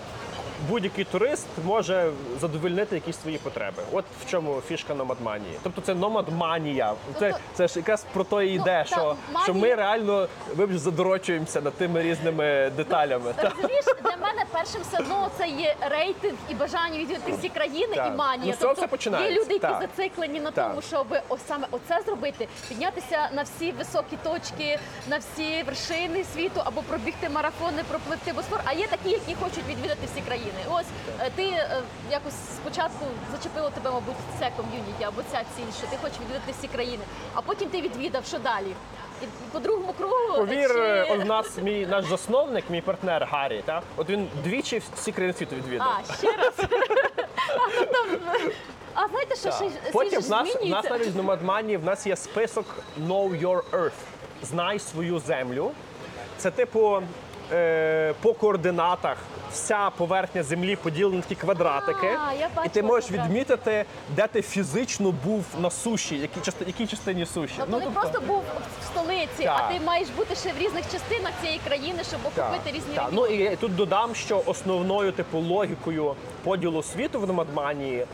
[0.69, 3.83] будь-який турист може задовольнити якісь свої потреби.
[3.91, 5.59] От в чому фішка номадманії.
[5.63, 6.93] Тобто це номадманія.
[7.19, 10.77] Це, Тобто- це ж якраз про то і йде, та, що, що ми реально вибач,
[10.77, 13.33] задорочуємося над тими різними деталями.
[13.35, 13.49] Та.
[13.49, 18.07] Розумієш, для мене першим все одно це є рейтинг і бажання відвідати всі країни Так.
[18.13, 18.55] і манія.
[18.61, 19.81] Ну, цього все є люди, які Так.
[19.97, 20.67] зациклені на Так.
[20.69, 26.61] тому, щоб ось саме оце зробити, піднятися на всі високі точки, на всі вершини світу,
[26.65, 28.59] або пробігти марафони, пропливти босфор.
[28.65, 30.50] А є такі, які хочуть відвідати всі країни.
[30.71, 30.85] Ось
[31.19, 31.81] е, ти е,
[32.11, 36.67] якось спочатку зачепило тебе, мабуть, це ком'юніті або ця ціль, що ти хочеш відвідати всі
[36.67, 38.75] країни, а потім ти відвідав, що далі.
[39.21, 43.63] І по другому кругу Повір, чи- е, в нас мій наш засновник, мій партнер Гаррі,
[43.65, 45.87] та от він двічі всі країни світу відвідав.
[46.09, 46.53] А, ще раз.
[47.55, 48.19] А, там,
[48.93, 52.65] а знаєте, що ще Потім в нас, нас навіть в Номадмані в нас є список
[53.07, 53.91] Know Your Earth.
[54.43, 55.71] Знай свою землю.
[56.37, 57.01] Це типу
[57.51, 59.17] е, по координатах
[59.53, 62.07] вся поверхня землі поділена на такі квадратики.
[62.27, 63.27] А, я і ти бачила можеш квадрат.
[63.29, 63.85] відмітити,
[64.15, 67.53] де ти фізично був на суші, які части, якій частині суші.
[67.57, 68.43] Тобто не просто був
[68.81, 69.63] в столиці, Так.
[69.69, 73.05] а ти маєш бути ще в різних частинах цієї країни, щоб охопити різні Так.
[73.09, 73.11] регіони.
[73.29, 78.05] Ну і я тут додам, що основною типу логікою поділу світу в Номадманії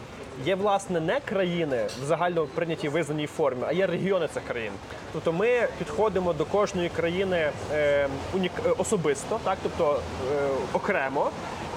[0.46, 4.72] є власне не країни в загально прийнятій визнаній формі, а є регіони цих країн.
[5.14, 8.52] Тобто ми підходимо до кожної країни е, унік...
[8.66, 10.00] е, особисто, так тобто
[10.34, 11.30] е, окремо,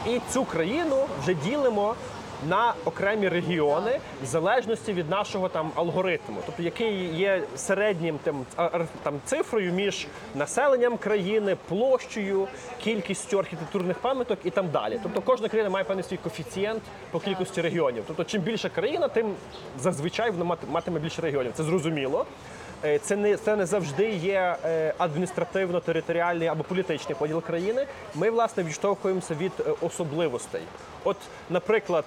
[0.07, 1.95] і цю країну вже ділимо.
[2.49, 8.47] На окремі регіони в залежності від нашого там алгоритму, тобто який є середнім тим
[9.03, 12.49] там цифрою між населенням країни, площею,
[12.83, 15.01] кількістю архітектурних пам'яток і там далі.
[15.03, 18.05] Тобто кожна країна має певний свій коефіцієнт по кількості регіонів.
[18.07, 19.35] Тобто, чим більша країна, тим
[19.79, 21.53] зазвичай вона мат- матиме більше регіонів.
[21.55, 22.27] Це зрозуміло.
[22.85, 27.87] Е, Це не це не завжди є е, адміністративно-територіальний або політичний поділ країни.
[28.15, 30.63] Ми власне відштовхуємося від е, особливостей.
[31.05, 31.17] От,
[31.51, 32.05] наприклад,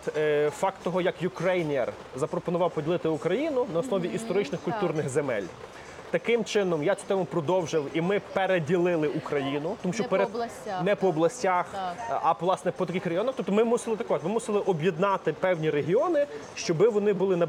[0.60, 5.44] факт того, як Ukrainier запропонував поділити Україну на основі історичних культурних земель.
[6.14, 10.84] Таким чином я цю тему продовжив, і ми переділили Україну, тому що Не по областях.
[10.84, 12.22] не по областях, Так.
[12.24, 13.34] а власне по таких районах.
[13.38, 17.48] Тобто ми мусили так от, ми мусили об'єднати певні регіони, щоб вони були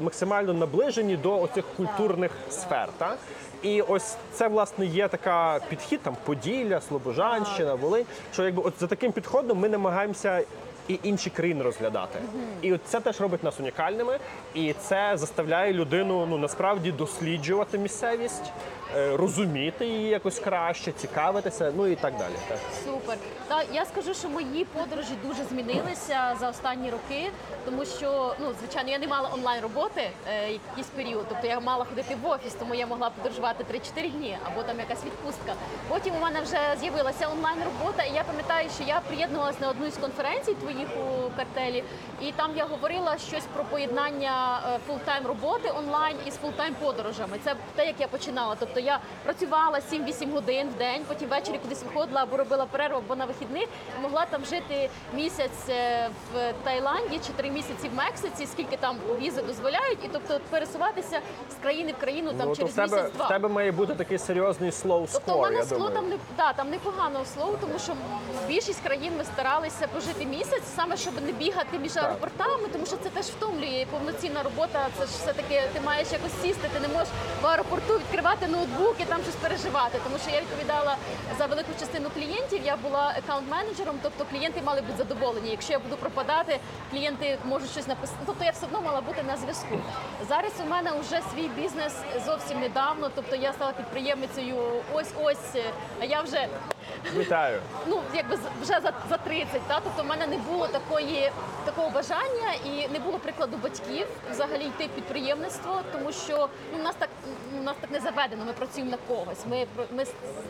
[0.00, 2.88] максимально наближені до оцих культурних сфер.
[2.98, 3.14] Та?
[3.62, 8.06] І ось це власне є така підхід там Поділля, Слобожанщина, Волинь.
[8.32, 10.40] Що якби от за таким підходом ми намагаємося.
[10.88, 12.18] І інші країни розглядати,
[12.62, 14.18] і це теж робить нас унікальними,
[14.54, 18.52] і це заставляє людину ну насправді досліджувати місцевість,
[18.94, 22.34] розуміти її якось краще, цікавитися, ну і так далі.
[22.48, 22.58] Так.
[22.84, 23.16] Супер.
[23.48, 27.30] Та я скажу, що мої подорожі дуже змінилися за останні роки,
[27.64, 31.24] тому що ну звичайно я не мала онлайн роботи е, якийсь період.
[31.28, 33.64] Тобто я мала ходити в офіс, тому я могла подорожувати
[33.96, 35.52] 3-4 дні або там якась відпустка.
[35.88, 39.86] Потім у мене вже з'явилася онлайн робота, і я пам'ятаю, що я приєднувалася на одну
[39.86, 41.84] із конференцій твоїх у картелі,
[42.20, 47.38] і там я говорила щось про поєднання е, full-time роботи онлайн із full-time подорожами.
[47.44, 48.56] Це те, як я починала.
[48.60, 53.16] Тобто я працювала 7-8 годин в день, потім ввечері кудись виходила або робила перерву, або
[53.16, 53.68] на вихідних
[54.02, 59.42] могла там жити місяць е, в Таїланді чи три місяці в Мексиці, скільки там візи
[59.42, 61.20] дозволяють, і тобто пересуватися
[61.50, 63.24] з країни в країну там ну, то через в тебе, місяць-два.
[63.24, 66.52] в тебе має бути такий серйозний slow Тобто у мене я слово там не да,
[66.52, 67.92] там непогано слово, тому що
[68.48, 73.08] більшість країн ми старалися прожити місяць, саме щоб не бігати між аеропортами, тому що це
[73.08, 73.80] теж втомлює.
[73.80, 74.86] І повноцінна робота.
[74.98, 76.68] Це ж все таки ти маєш якось сісти.
[76.74, 77.08] Ти не можеш
[77.42, 79.98] в аеропорту відкривати ноутбук і там щось переживати.
[80.04, 80.96] Тому що я відповідала
[81.38, 82.60] за велику частину клієнтів.
[82.64, 85.50] Я була аккаунт-менеджером, тобто клієнти мали бути задоволені.
[85.50, 86.58] Якщо я буду пропадати,
[86.90, 88.18] клієнти можуть щось написати.
[88.26, 89.78] Тобто я все одно мала бути на зв'язку.
[90.28, 91.94] Зараз у мене вже свій бізнес
[92.26, 93.10] зовсім недавно.
[93.14, 94.56] Тобто я стала підприємницею
[94.92, 95.62] ось ось,
[96.00, 96.48] а я вже
[97.16, 97.60] Вітаю.
[97.86, 101.30] ну якби вже за, за 30, та тобто в мене не було такої
[101.64, 106.82] такого бажання і не було прикладу батьків взагалі йти в підприємництво, тому що ну, у
[106.82, 107.08] нас так
[107.54, 108.44] ну, у нас так не заведено.
[108.44, 109.46] Ми працюємо на когось.
[109.50, 110.04] Ми ми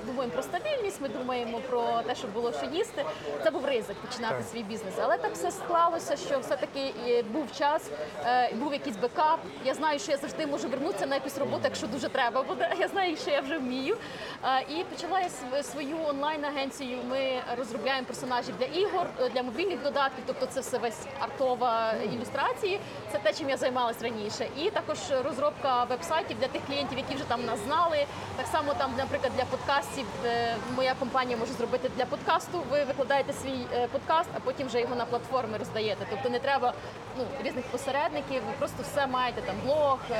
[0.06, 3.04] думаємо про стабільність, ми думаємо про те, щоб було що їсти.
[3.44, 4.94] Це був ризик починати свій бізнес.
[5.02, 6.94] Але так все склалося, що все таки
[7.32, 7.90] був час,
[8.26, 9.40] е, був якийсь бекап.
[9.64, 12.70] Я знаю, що я завжди можу вернутися на якусь роботу, якщо дуже треба буде.
[12.78, 13.96] Я знаю, що я вже вмію.
[14.44, 15.96] Е, І почала я св- свою
[16.28, 16.98] онлайн-агенцію.
[17.10, 22.80] Ми розробляємо персонажів для ігор, для мобільних додатків, тобто це все весь артова ілюстрації.
[23.12, 24.48] Це те, чим я займалась раніше.
[24.58, 28.06] І також розробка вебсайтів для тих клієнтів, які вже там нас знали.
[28.36, 32.62] Так само там, наприклад, для подкастів е, моя компанія може зробити для подкасту.
[32.70, 36.06] Ви викладаєте свій е, подкаст, а потім вже його на платформи роздаєте.
[36.10, 36.72] Тобто не треба
[37.18, 38.42] ну, різних посередників.
[38.46, 40.16] Ви просто все маєте там блог, е,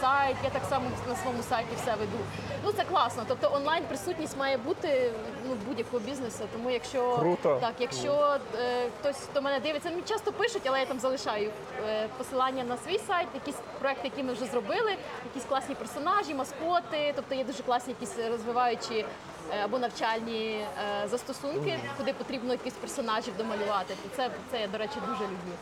[0.00, 0.36] сайт.
[0.44, 2.18] Я так само на своєму сайті все веду.
[2.64, 3.24] Ну це класно.
[3.28, 5.12] Тобто онлайн присутність має бути
[5.48, 6.48] ну будь-якого бізнесу.
[6.52, 7.58] Тому якщо Круто.
[7.60, 11.50] так, якщо е, хтось до мене дивиться, мені часто пишуть, але я там залишаю
[11.88, 17.12] е, посилання на свій сайт, якісь проекти, які ми вже зробили, якісь класні персонажі, маскоти.
[17.16, 19.04] Тобто є дуже класні якісь розвиваючі.
[19.54, 20.64] е, Або навчальні
[21.04, 23.94] е, застосунки, куди потрібно якісь персонажів домалювати.
[24.16, 25.52] Це, це я, до речі, дуже люблю.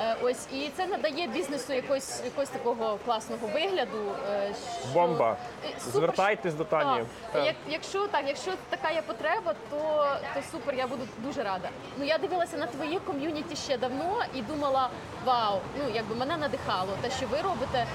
[0.00, 4.12] Е, ось і це надає бізнесу якось, якось такого класного вигляду.
[4.32, 5.36] е, що- Бомба.
[5.64, 7.04] Е, супер, Звертайтесь до Тані.
[7.32, 7.46] так.
[7.46, 11.68] Як, якщо так, якщо така є потреба, то, то супер, я буду дуже рада.
[11.98, 14.88] Ну я дивилася на твоє ком'юніті ще давно і думала,
[15.24, 17.86] вау, ну якби мене надихало те, що ви робите,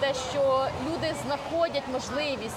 [0.00, 2.56] те, що люди знаходять можливість.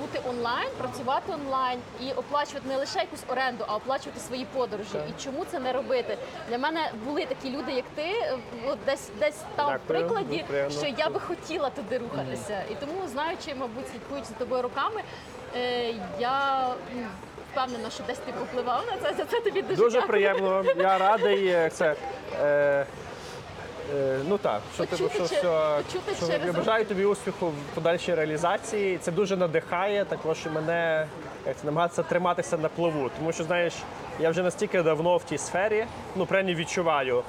[0.00, 4.98] Бути онлайн, працювати онлайн і оплачувати не лише якусь оренду, а оплачувати свої подорожі.
[5.10, 6.16] І чому це не робити?
[6.48, 8.36] Для мене були такі люди, як ти,
[8.66, 12.62] от десь десь там Дякую, в прикладі, дуже що я би хотіла туди рухатися.
[12.70, 15.02] І тому, знаючи, мабуть, слідкуючи за тобою руками,
[15.56, 16.66] е, я
[16.96, 17.06] м,
[17.52, 19.14] впевнена, що десь ти попливав на це.
[19.16, 20.08] За це тобі дуже, Дуже дякую.
[20.08, 20.64] приємно.
[20.76, 21.46] Я радий.
[21.46, 21.94] е, Це
[22.42, 22.86] е,
[23.94, 27.04] е, ну так, що ти Почути що, чи- що, почути що через я бажаю тобі
[27.04, 28.98] успіху в подальшій реалізації.
[28.98, 30.04] Це дуже надихає.
[30.04, 31.06] Також і мене
[31.46, 33.10] як це намагатися триматися на плаву.
[33.18, 33.72] Тому що знаєш,
[34.20, 37.22] я вже настільки давно в тій сфері, ну принаймні відчуваю.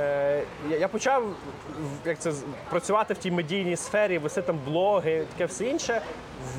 [0.00, 4.58] Е, я, я почав в- як це з- працювати в тій медійній сфері, вести там
[4.66, 6.00] блоги, таке все інше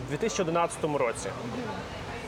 [0.08, 1.30] в 2011 році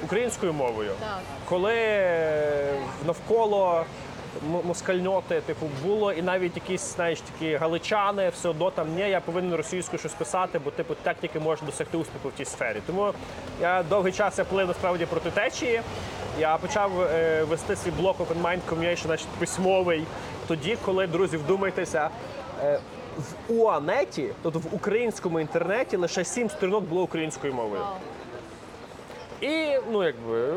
[0.04, 0.92] українською мовою.
[1.00, 1.20] Так.
[1.50, 2.74] Коли е,
[3.06, 3.86] навколо
[4.44, 9.20] м- москальноти, типу, було і навіть якісь, знаєш, такі галичани, все одно там ні, я
[9.20, 12.82] повинен російською щось писати, бо типу так тільки можна досягти успіху в тій сфері.
[12.88, 13.14] Тому
[13.62, 15.82] я довгий час я плив насправді проти течії.
[16.40, 20.04] Я почав е, вести свій блог Open Mind Communication, значить письмовий.
[20.48, 22.10] Тоді, коли друзі, вдумайтеся.
[22.64, 22.80] е,
[23.50, 27.82] в УАНеті, тобто в українському інтернеті, лише сім сторінок було українською мовою.
[29.42, 30.54] І ну якби.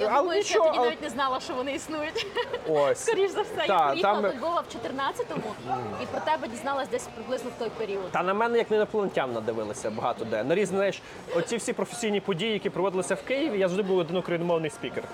[0.00, 2.26] Я але думаю, що я тоді навіть не знала, що вони існують.
[2.68, 2.98] ось.
[2.98, 5.54] Скоріш за все, я приїхала там- до Львова в 14-му
[6.02, 8.10] і про тебе дізналась десь приблизно в той період.
[8.10, 10.44] Та на мене як на інопланетян надивилися багато де.
[10.44, 11.02] На різні, знаєш,
[11.36, 15.04] оці всі професійні події, які проводилися в Києві, я завжди був один україномовний спікер.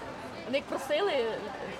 [0.47, 1.13] Вони як просили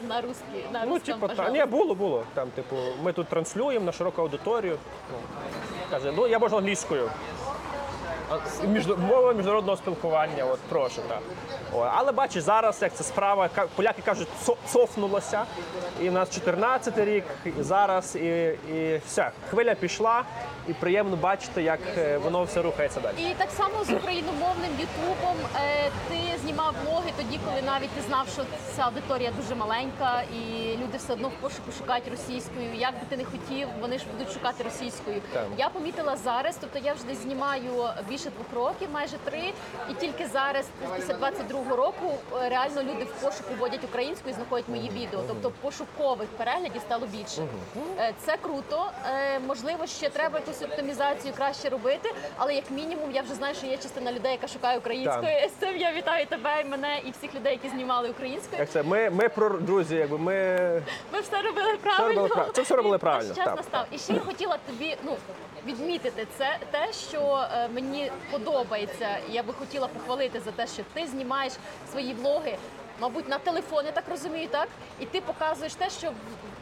[0.09, 2.25] на русський, на Ну, типу, та, ні, було, було.
[2.35, 4.79] Там, типу, ми тут транслюємо на широку аудиторію.
[5.13, 5.19] Ну,
[5.91, 7.11] каже, ну я можу англійською.
[8.69, 11.19] Між, мова міжнародного спілкування, от прошу, так.
[11.75, 15.45] О, але бачиш, зараз як це справа, поляки кажуть, «цо- цофнулося.
[16.01, 18.27] І в нас 14 рік, і зараз, і,
[18.75, 20.23] і все, хвиля пішла,
[20.71, 23.15] і приємно бачити, як е, воно все рухається далі.
[23.19, 28.29] І так само з україномовним Ютубом е, ти знімав влоги тоді, коли навіть ти знав,
[28.33, 28.43] що
[28.77, 32.75] ця аудиторія дуже маленька, і люди все одно в пошуку шукають російською.
[32.75, 35.23] Як би ти не хотів, вони ж будуть шукати російською.
[35.33, 35.47] Так.
[35.59, 39.53] Я помітила зараз, тобто я вже десь знімаю більше двох років, майже три,
[39.91, 40.67] і тільки зараз,
[40.97, 45.21] після 22-го року, е, реально люди в пошуку вводять українською і знаходять мої відео.
[45.29, 47.47] Тобто пошукових переглядів стало більше.
[48.25, 48.87] Це круто.
[49.47, 53.77] Можливо, ще треба якусь оптимізацію краще робити, але як мінімум я вже знаю, що є
[53.77, 55.49] частина людей, яка шукає українською.
[55.49, 58.59] З цим я вітаю тебе і мене і всіх людей, які знімали українською.
[58.61, 58.83] Як це?
[58.83, 60.35] Ми, ми про друзі, якби ми
[61.13, 62.09] Ми все робили правильно.
[62.23, 63.87] робили прав- це все робили правильно, час настав.
[63.91, 65.17] І ще я хотіла тобі ну
[65.67, 69.09] відмітити це те, що е, мені подобається.
[69.31, 71.53] Я би хотіла похвалити за те, що ти знімаєш
[71.93, 72.57] свої влоги.
[73.01, 74.69] Мабуть, на телефон, я так розумію, так?
[75.01, 76.13] І ти показуєш те, що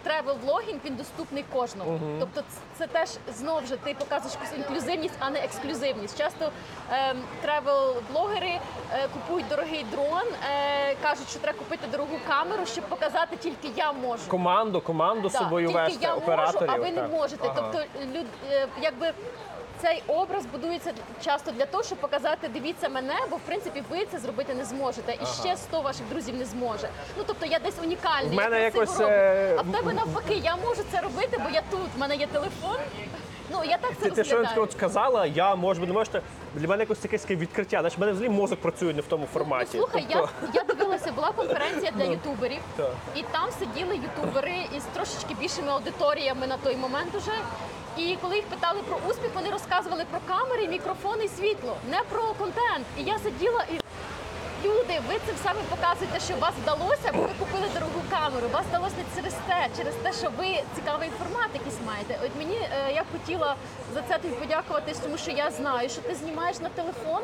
[0.08, 2.00] travel blogging він доступний кожному.
[2.20, 2.42] Тобто,
[2.78, 6.18] це теж знову ж ти показуєш якусь інклюзивність, а не ексклюзивність.
[6.18, 6.50] Часто
[6.90, 8.60] ем, travel блогери
[8.92, 13.92] е, купують дорогий дрон, е, кажуть, що треба купити дорогу камеру, щоб показати тільки я
[13.92, 14.22] можу.
[14.28, 16.68] команду, команду Так, собою тільки вести, я операторів.
[16.70, 17.10] можу, а ви не так.
[17.10, 17.48] можете.
[17.48, 17.54] Ага.
[17.56, 17.78] Тобто,
[18.18, 19.12] люд, е, якби.
[19.82, 20.92] Цей образ будується
[21.24, 25.12] часто для того, щоб показати, дивіться мене, бо в принципі ви це зробити не зможете,
[25.22, 26.88] і ще 100 ваших друзів не зможе.
[27.16, 28.30] Ну тобто я десь унікальний.
[28.30, 29.06] В мене я якось, роблю.
[29.14, 31.80] е, А в тебе навпаки, я можу це робити, бо я тут.
[31.96, 32.76] В мене є телефон.
[33.50, 36.22] Ну я так це Ти, ти що сказала, я можу, не можете.
[36.54, 37.78] Для мене якось таке відкриття.
[37.78, 39.70] Знаєш, в мене взагалі мозок працює не в тому форматі.
[39.74, 42.60] Ну, слухай, Тобто- я, я дивилася, була конференція для ютуберів,
[43.16, 47.32] і там сиділи ютубери із трошечки більшими аудиторіями на той момент уже.
[47.98, 52.22] І коли їх питали про успіх, вони розказували про камери, мікрофони і світло, не про
[52.22, 52.86] контент.
[52.98, 53.80] І я сиділа і.
[54.64, 58.48] Люди, ви цим самим показуєте, що вас вдалося, бо ви купили дорогу камеру.
[58.52, 62.18] Вас вдалося не через те, через те, що ви цікавий формат якийсь маєте.
[62.24, 63.54] От мені е, я хотіла
[63.94, 67.22] за це тобі подякувати, тому що я знаю, що ти знімаєш на телефон.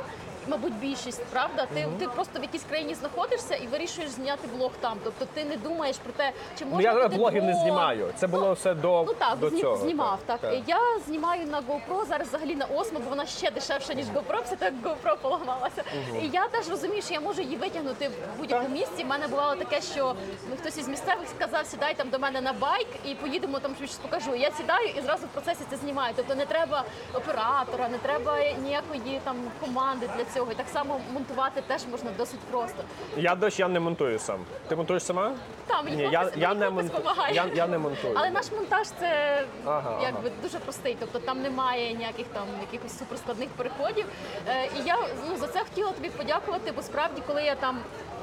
[0.48, 1.66] Мабуть, більшість, правда?
[1.74, 4.98] Ти, ти просто в якійсь країні знаходишся і вирішуєш зняти блог там.
[5.04, 8.12] Тобто ти не думаєш про те, чи Ну, можна я туди блогів не знімаю.
[8.16, 9.76] Це було все до, Ну так, до зні- цього.
[9.76, 10.18] знімав.
[10.26, 10.40] Так.
[10.40, 10.54] так.
[10.66, 14.56] я знімаю на GoPro, зараз взагалі на Osmo, бо вона ще дешевша ніж GoPro, все
[14.56, 15.82] так GoPro поламалася.
[16.22, 19.02] І я теж розумію, що я можу її витягнути в будь-якому місці.
[19.04, 20.14] У мене бувало таке, що
[20.50, 23.94] ну, хтось із місцевих сказав, сідай там до мене на байк і поїдемо там щось
[23.94, 24.34] покажу.
[24.34, 26.12] Я сідаю і зразу в процесі це знімаю.
[26.16, 26.84] Тобто не треба
[27.14, 30.52] оператора, не треба ніякої там команди для цього.
[30.52, 32.82] І так само монтувати теж можна досить просто.
[33.16, 34.38] Я дощ я не монтую сам.
[34.68, 35.32] Ти монтуєш сама?
[35.66, 37.02] Там мені Ні, я, хлопець- я, мені не хлопець монтую.
[37.02, 37.34] помагає.
[37.34, 38.14] Я, я не монтую.
[38.16, 43.48] Але наш монтаж це Ага, якби дуже простий, тобто там немає ніяких там якихось суперскладних
[43.48, 44.04] переходів.
[44.48, 44.96] Е, і я
[45.30, 47.78] ну за це хотіла тобі подякувати, бо справді, коли я там.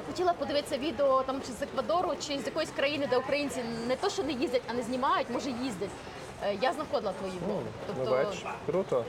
[0.07, 4.09] Хотіла подивитися відео там чи з Еквадору, чи з якоїсь країни, де українці не то,
[4.09, 5.89] що не їздять, а не знімають, може їздять.
[6.43, 7.61] Е, Я знаходила твої блоги.
[7.87, 9.05] Ну, Тобто бачиш, круто.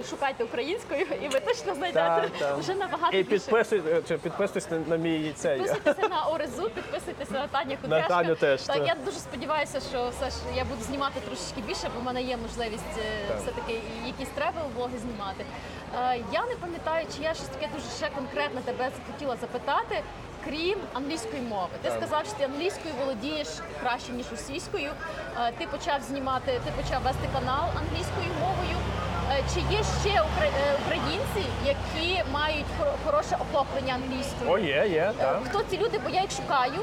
[0.00, 2.58] І шукайте українською, і ви точно знайдете Так, так.
[2.58, 3.44] вже набагато І більше.
[3.46, 5.58] підписуй, е, чи підписуйтесь на, на мій цей.
[5.62, 8.08] Підписуйтеся на Орезу, підписуйтеся на Таню Кудряшка.
[8.08, 8.86] Таню теж, Так, так.
[8.86, 12.36] я дуже сподіваюся, що все ж я буду знімати трошечки більше, бо в мене є
[12.36, 13.72] можливість е, все-таки
[14.04, 15.44] і якісь travel влоги знімати.
[15.94, 20.02] Е, Я не пам'ятаю, чи я щось таке дуже ще конкретно тебе хотіла запитати.
[20.44, 23.48] Крім англійської мови, ти сказав, що ти англійською володієш
[23.82, 24.90] краще ніж російською.
[25.40, 28.76] Е, Ти почав знімати, ти почав вести канал англійською мовою.
[29.32, 30.50] Е, Чи є ще е,
[30.86, 34.50] українці, які мають хоро- хороше охоплення англійською?
[34.50, 35.40] О, є, є, так.
[35.48, 35.98] Хто ці люди?
[36.04, 36.80] Бо я їх шукаю.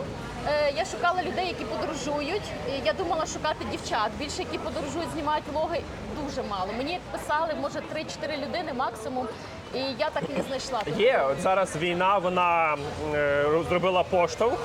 [0.48, 2.42] Е, Я шукала людей, які подорожують.
[2.70, 4.10] Е, Я думала шукати дівчат.
[4.20, 5.82] Більше які подорожують, знімають влоги
[6.24, 6.74] дуже мало.
[6.78, 9.28] Мені писали, може, 3-4 людини максимум,
[9.76, 10.82] і я так і не знайшла.
[10.98, 12.78] Є, от зараз війна, вона
[13.16, 14.58] е, зробила поштовх,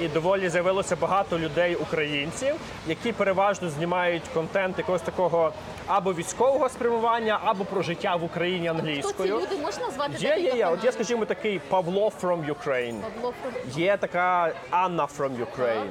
[0.00, 2.54] і доволі з'явилося багато людей, українців,
[2.86, 5.52] які переважно знімають контент якогось такого
[5.86, 9.34] або військового спрямування, або про життя в Україні Хто ці англійською.
[9.36, 10.12] люди можна назвати?
[10.18, 10.66] Є, є, є.
[10.66, 13.00] От є, скажімо, такий Павло from Ukraine.
[13.14, 15.86] Павло Фрон- Є така Анна from Ukraine.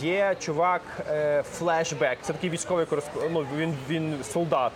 [0.00, 2.18] Є чувак е, флешбек.
[2.22, 3.32] Це такий військовий кореспондент.
[3.34, 4.72] Ну, він, він солдат.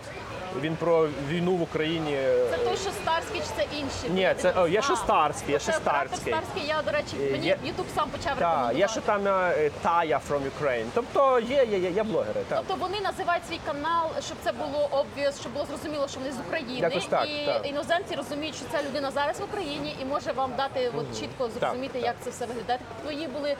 [0.61, 2.17] Він про війну в Україні.
[2.51, 4.09] Це той, що Старський, чи це інший?
[4.09, 6.33] Ні, це о, є ще Старський, є ще Старський.
[6.33, 6.63] Старський.
[6.67, 8.79] Я, до речі, Е, мені є- Ютуб сам почав Так, рекомендувати.
[8.79, 10.85] є ще там е, Тая from Ukraine.
[10.93, 12.41] Тобто є, є, є, є блогери.
[12.49, 12.63] Так.
[12.67, 16.39] Тобто вони називають свій канал, щоб це було obvious, щоб було зрозуміло, що вони з
[16.47, 16.79] України.
[16.79, 17.67] Якось так, і так.
[17.67, 21.93] іноземці розуміють, що ця людина зараз в Україні і може вам дати от чітко зрозуміти,
[21.93, 22.03] так.
[22.05, 22.79] як це все виглядає.
[23.01, 23.55] Твої були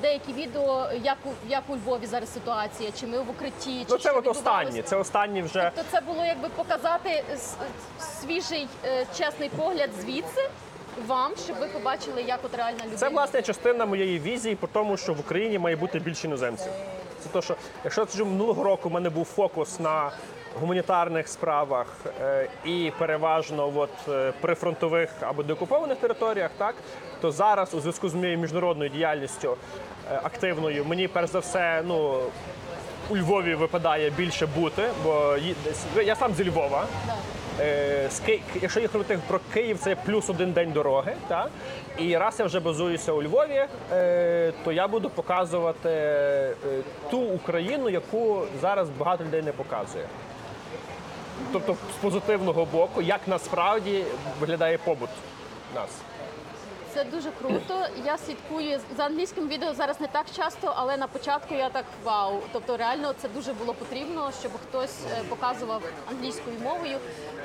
[0.00, 3.98] деякі відео, як у як у Львові зараз ситуація, чи ми в укритті, чи Ну
[3.98, 4.82] це от останні.
[4.82, 5.72] Це останні вже.
[5.74, 7.24] Тобто це було якби показати
[7.98, 10.48] свіжий е, чесний погляд звідси
[11.06, 12.96] вам, щоб ви побачили, як от реальна людина.
[12.96, 16.72] Це власне частина моєї візії по тому, що в Україні має бути більше іноземців.
[17.20, 20.10] Це то, що якщо скажімо, минулого року в мене був фокус на
[20.60, 21.86] гуманітарних справах
[22.20, 26.74] е, і переважно от, е, прифронтових або деокупованих територіях, так
[27.20, 29.56] то зараз у зв'язку з моєю міжнародною діяльністю
[30.12, 32.20] е, активною, мені перш за все, ну.
[33.10, 35.36] У Львові випадає більше бути, бо
[36.02, 36.86] я сам зі Львова.
[37.60, 41.14] Е, з Ки- Якщо їх робити про Київ, це плюс один день дороги.
[41.28, 41.48] Та?
[41.98, 46.54] І раз я вже базуюся у Львові, е, то я буду показувати е,
[47.10, 50.04] ту Україну, яку зараз багато людей не показує.
[51.52, 54.04] Тобто з позитивного боку, як насправді
[54.40, 55.10] виглядає побут
[55.74, 55.88] нас.
[56.94, 57.86] Це дуже круто.
[58.04, 62.40] Я слідкую за англійським відео зараз не так часто, але на початку я так вау.
[62.52, 66.98] Тобто, реально це дуже було потрібно, щоб хтось е, показував англійською мовою.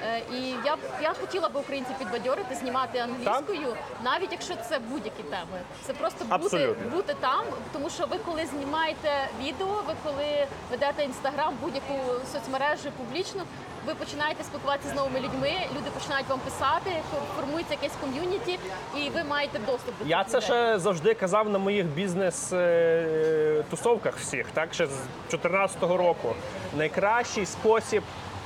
[0.03, 5.59] Е, І я я хотіла би українців підбадьорити, знімати англійською, навіть якщо це будь-які теми.
[5.83, 6.89] Це просто бути, Абсолютно.
[6.89, 7.43] бути там,
[7.73, 11.93] тому що ви коли знімаєте відео, ви коли ведете інстаграм, будь-яку
[12.33, 13.41] соцмережу публічну.
[13.85, 16.91] Ви починаєте спілкуватися з новими людьми, люди починають вам писати,
[17.35, 18.59] формується якесь ком'юніті,
[18.97, 20.49] і ви маєте доступ до Я цих це людей.
[20.49, 26.35] ще завжди казав на моїх бізнес-тусовках всіх, так ще з 2014 року.
[26.77, 28.03] Найкращий спосіб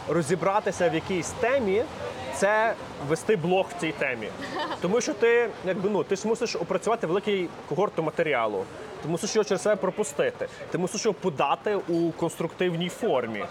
[0.09, 1.83] розібратися в якійсь темі
[2.35, 2.73] це
[3.07, 4.27] вести блог в цій темі.
[4.81, 8.63] Тому що ти, якби ну, ти ж мусиш опрацювати великий когорту матеріалу.
[9.01, 10.47] Ти мусиш його через себе пропустити.
[10.71, 13.45] Ти мусиш його подати у конструктивній формі.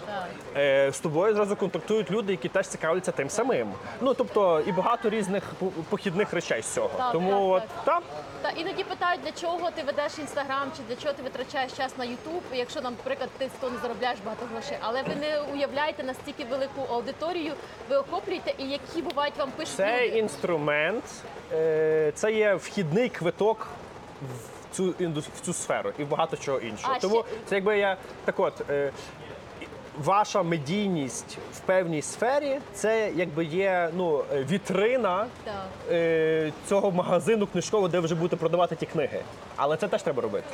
[0.56, 3.72] Е, з тобою зразу контактують люди, які теж цікавляться тим самим.
[4.00, 5.42] Ну тобто і багато різних
[5.90, 6.90] похідних речей з цього.
[6.96, 7.30] Так, Тому
[7.60, 8.02] так, от так.
[8.42, 12.04] Та іноді питають, для чого ти ведеш інстаграм, чи для чого ти витрачаєш час на
[12.04, 14.76] Ютуб, якщо, наприклад, ти з того не заробляєш багато грошей.
[14.80, 17.52] Але ви не уявляєте настільки велику аудиторію,
[17.90, 20.18] ви охоплюєте, і які бувають вам пишуть Цей люди.
[20.18, 21.04] інструмент
[21.52, 23.66] е, це є вхідний квиток
[24.22, 24.94] в цю
[25.36, 26.94] в цю сферу і в багато чого іншого.
[26.96, 28.70] А, Тому ще- це якби я так от.
[28.70, 28.92] Е,
[30.04, 35.54] Ваша медійність в певній сфері це якби є ну е, вітрина Так.
[35.90, 39.20] е, цього магазину книжкового, де вже будете продавати ті книги.
[39.56, 40.46] Але це теж треба робити.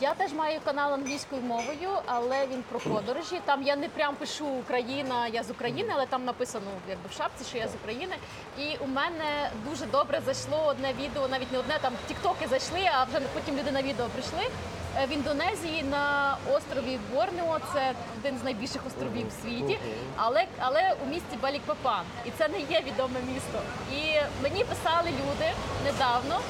[0.00, 3.40] Я теж маю канал англійською мовою, але він про подорожі.
[3.44, 7.44] Там я не прям пишу Україна, я з України, але там написано якби в шапці,
[7.48, 8.14] що я з України.
[8.58, 13.04] І у мене дуже добре зайшло одне відео, навіть не одне, там тіктоки зайшли, а
[13.04, 14.50] вже потім люди на відео прийшли.
[14.98, 19.78] Е, В Індонезії на острові Борнео, це один з найбільших островів в світі,
[20.16, 22.02] але, але у місті Балікпапан.
[22.24, 23.58] І це не є відоме місто.
[23.92, 24.00] І
[24.42, 25.50] мені писали люди
[25.84, 26.40] недавно.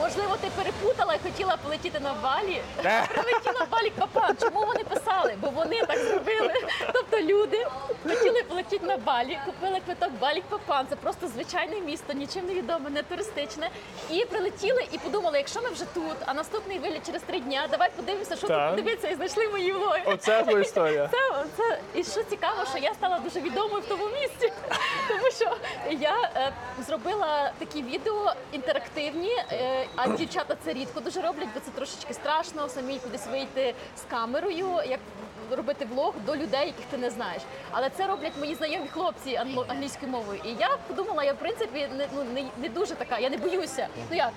[0.00, 2.60] Можливо, ти перепутала і хотіла полетіти на Балі.
[2.82, 4.36] Прилетіла в Балі Капан.
[4.40, 5.34] Чому вони писали?
[5.40, 6.54] Бо вони так зробили.
[6.92, 7.66] Тобто люди
[8.08, 10.86] хотіли полетіти на Балі, купили квиток Балі Капан.
[10.90, 13.70] Це просто звичайне місто, нічим не відоме, не туристичне.
[14.10, 17.90] І прилетіли і подумали, якщо ми вже тут, а наступний виліт через три дня, давай
[17.96, 18.68] подивимося, що Так.
[18.70, 20.02] тут подивитися, і знайшли мої влоги.
[20.04, 21.08] Оце твоя історія.
[21.12, 24.52] Це, це і що цікаво, що я стала дуже відомою в тому місці,
[25.08, 25.56] тому що
[25.90, 26.52] я е,
[26.86, 32.68] зробила такі відео інтерактивні, е, а дівчата це рідко дуже роблять, бо це трошечки страшно,
[32.68, 35.00] самі кудись вийти з камерою, як
[35.50, 37.42] робити влог до людей, яких ти не знаєш.
[37.70, 40.40] Але це роблять мої знайомі хлопці англо- англійською мовою.
[40.44, 43.88] І я подумала, я в принципі не, ну, не, не дуже така, я не боюся.
[44.10, 44.30] Ну як?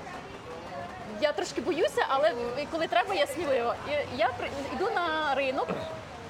[1.21, 2.33] Я трошки боюся, але
[2.71, 3.75] коли треба, я смілива.
[4.17, 5.67] Я при- йду на ринок.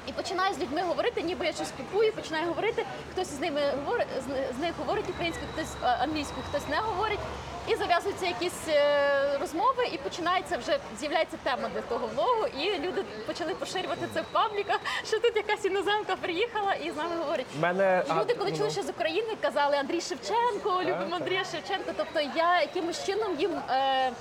[0.07, 2.86] І починаю з людьми говорити, ніби я щось купую, починаю говорити.
[3.11, 7.19] Хтось з ними говорить з, з них говорить українською, хтось е, англійською, хтось не говорить.
[7.68, 12.47] І зав'язуються якісь е, розмови, і починається вже з'являється тема для того влогу.
[12.61, 17.16] І люди почали поширювати це в пабліках, що тут якась іноземка приїхала і з нами
[17.20, 17.45] говорить.
[17.61, 21.91] Мене І люди, коли ну, чули, що з України, казали Андрій Шевченко, любимо Андрія Шевченко.
[21.97, 24.11] Тобто я якимось чином їм е,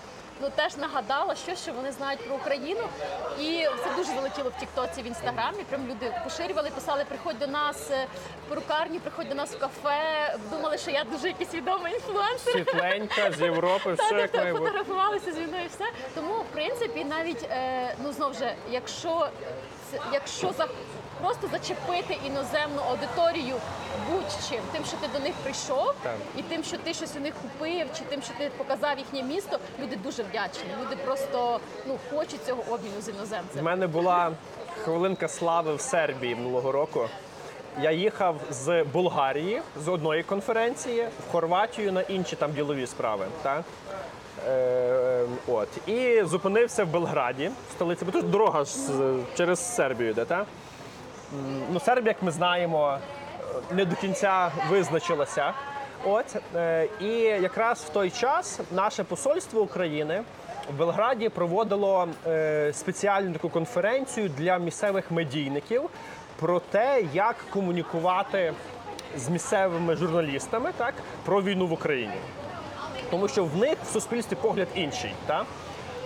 [0.42, 2.80] ну теж нагадала щось, що вони знають про Україну.
[3.40, 5.62] І це дуже залетіло в Тіктоці в інстаграмі.
[5.68, 8.06] Прям люди поширювали, писали, приходь до нас е,
[8.46, 10.36] в перукарню, приходь до нас в кафе.
[10.50, 12.52] Думали, що я дуже якийсь відомий інфлюенсер.
[12.52, 14.64] Світленька з Європи, все як має бути.
[14.64, 15.84] фотографувалися зі мною і все.
[16.14, 19.28] Тому, в принципі, навіть е, ну знов же, якщо
[19.90, 20.68] це- якщо за
[21.22, 23.54] просто зачепити іноземну аудиторію
[24.10, 26.16] будь-чим, тим, що ти до них прийшов, Так.
[26.36, 29.58] і тим, що ти щось у них купив, чи тим, що ти показав їхнє місто,
[29.82, 30.70] люди дуже вдячні.
[30.82, 33.64] Люди просто ну хочуть цього обміну з іноземцем.
[33.64, 34.32] мене була
[34.84, 37.08] хвилинка слави в Сербії минулого року.
[37.80, 43.26] Я їхав з Болгарії з одної конференції в Хорватію на інші там ділові справи.
[43.42, 43.64] Так?
[44.48, 45.68] Е, от.
[45.88, 48.70] І зупинився в Белграді, в столиці, бо тут дорога ж
[49.36, 50.46] через Сербію йде, так?
[51.72, 52.98] Ну, Сербія, як ми знаємо,
[53.70, 55.52] не до кінця визначилася.
[56.04, 60.22] От е, і якраз в той час наше посольство України
[60.74, 65.82] в Белграді проводило е, спеціальну таку конференцію для місцевих медійників
[66.40, 68.54] про те, як комунікувати
[69.16, 72.18] з місцевими журналістами так про війну в Україні
[73.12, 75.14] тому що в них в суспільстві погляд інший.
[75.26, 75.44] Та?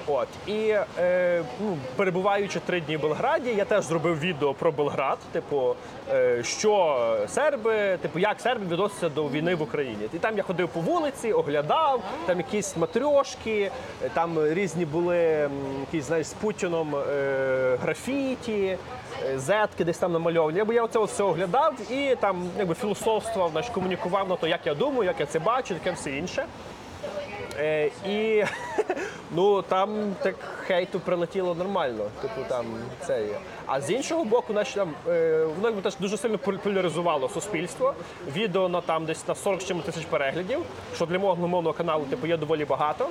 [0.07, 5.19] От і е, ну, перебуваючи три дні в Белграді, я теж зробив відео про Белград,
[5.33, 5.75] типу,
[6.11, 10.09] е, що серби, типу, як серби відносяться до війни в Україні.
[10.13, 13.71] І там я ходив по вулиці, оглядав, там якісь матрьошки,
[14.15, 15.51] там різні були
[15.81, 18.79] якісь знаєш, з Путіном е, графіті,
[19.27, 20.59] е, зетки десь там намальовані.
[20.59, 24.75] Якби я оце все оглядав і там якби філософствував, значить, комунікував на то, як я
[24.75, 26.47] думаю, як я це бачу, таке все інше.
[27.59, 28.45] Е, і
[29.31, 30.35] ну там так
[30.67, 32.05] хейту прилетіло нормально.
[32.23, 32.67] Типу там
[33.07, 33.39] це є.
[33.67, 37.95] А з іншого боку, наші там е, воно якби теж дуже сильно поляризувало суспільство.
[38.37, 40.61] Відео на там десь на 40 з тисяч переглядів,
[40.95, 43.09] що для мого англомовного каналу типу є доволі багато.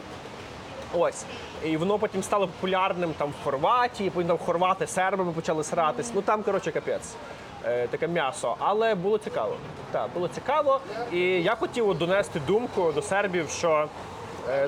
[0.93, 1.25] Ось.
[1.65, 6.11] І воно потім стало популярним там в Хорватії, потім там хорвати сербами почали сратись.
[6.15, 7.15] Ну там, коротше, капець.
[7.67, 8.55] Е, таке м'ясо.
[8.59, 9.55] Але було цікаво.
[9.91, 10.79] Так, було цікаво.
[11.13, 13.87] І я хотів донести думку до сербів, що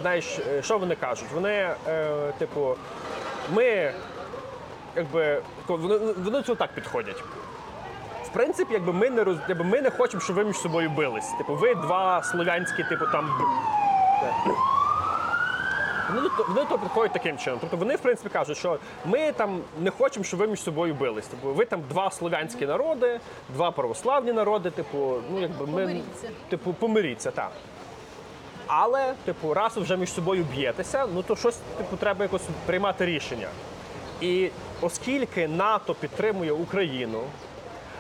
[0.02, 1.28] знаєш, е, що вони кажуть?
[1.34, 2.76] Вони, е, типу,
[3.54, 3.94] ми
[4.96, 7.24] якби вони, вони цього так підходять.
[8.24, 11.32] В принципі, якби ми не роз, якби ми не хочемо, щоб ви між собою бились.
[11.38, 13.30] Типу, ви два слов'янські, типу там.
[16.10, 17.60] вони до, вони до того підходять таким чином.
[17.62, 21.28] Тобто вони, в принципі, кажуть, що ми там не хочемо, щоб ви між собою бились.
[21.28, 23.20] Типу, ви там два слов'янські народи,
[23.50, 26.30] два православні народи, типу, ну якби ми Помиріться.
[26.50, 27.52] типу, помиріться, так.
[28.68, 33.06] Але, типу, раз ви вже між собою б'єтеся, ну то щось типу, треба якось приймати
[33.06, 33.48] рішення.
[34.22, 34.50] І
[34.82, 37.22] оскільки НАТО підтримує Україну,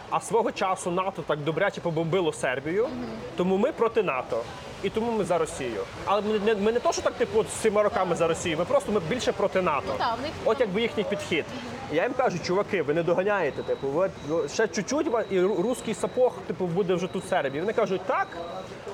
[0.10, 2.90] а свого часу НАТО так добряче побомбило Сербію,
[3.38, 4.44] тому ми проти НАТО.
[4.84, 5.82] І тому ми за Росію.
[6.06, 8.66] Але ми не, ми не то, що так типу з цими роками за Росію, ми
[8.66, 9.94] просто ми більше проти НАТО.
[9.98, 11.46] та, в них- От якби їхній підхід.
[11.94, 13.64] Я їм кажу, чуваки, ви не доганяєте.
[13.64, 17.62] Типу, ви, ви ще чуть-чуть і русський сапог типу, буде вже тут в Сербії.
[17.62, 18.28] Вони кажуть, так,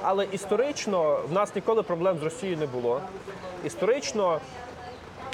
[0.02, 3.02] але історично в нас ніколи проблем з Росією не було.
[3.66, 4.40] Історично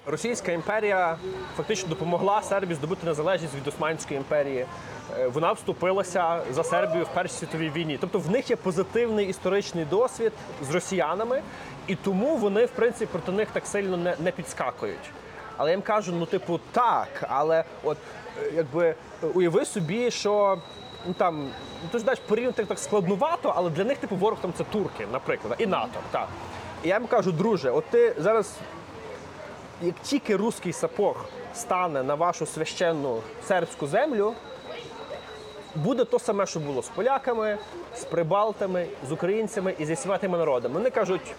[0.05, 1.17] Російська імперія
[1.57, 4.65] фактично допомогла Сербії здобути незалежність від Османської імперії.
[5.19, 7.97] Е, Вона вступилася за Сербію в Першій світовій війні.
[8.01, 10.31] Тобто в них є позитивний історичний досвід
[10.61, 11.41] з росіянами,
[11.87, 15.09] і тому вони, в принципі, проти них так сильно не, не підскакують.
[15.57, 17.97] Але я їм кажу, ну типу, так, але от
[18.43, 18.95] е, якби е,
[19.33, 20.57] уяви собі, що
[21.07, 21.43] ну там
[21.83, 25.07] ну, ти ж знаєш, порівняти так складнувато, але для них типу ворог там це турки,
[25.11, 25.99] наприклад, і НАТО.
[26.11, 26.27] Так.
[26.83, 28.53] І я їм кажу, друже, от ти зараз
[29.82, 34.34] як тільки руський сапог стане на вашу священну сербську землю,
[35.75, 37.57] буде то саме, що було з поляками,
[37.95, 40.73] з прибалтами, з українцями і зі святими народами.
[40.73, 41.34] Вони кажуть,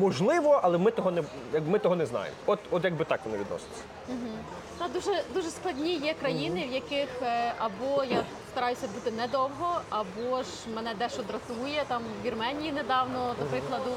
[0.00, 1.22] можливо, але ми того не
[1.52, 2.36] як ми того не знаємо.
[2.46, 3.82] От, от якби так вони відносяться.
[4.78, 8.22] Та дуже дуже складні є країни, в яких е, або я
[8.52, 11.84] стараюся бути недовго, або ж мене дещо дратує.
[11.88, 13.90] Там в Вірменії недавно, до прикладу,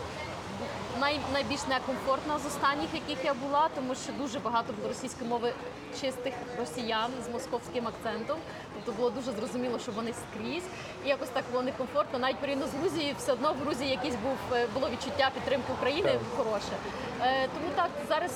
[0.99, 5.53] най, найбільш некомфортна з останніх, яких я була, тому що дуже багато було російської мови
[6.01, 8.37] чистих росіян з московським акцентом.
[8.73, 10.67] Тобто було дуже зрозуміло, що вони скрізь.
[11.05, 12.19] І якось так було некомфортно.
[12.19, 16.19] Навіть порівняно з Грузією, все одно в Грузії якийсь був е, було відчуття підтримки України
[16.37, 16.75] хороше.
[17.21, 18.31] Е, тому так зараз.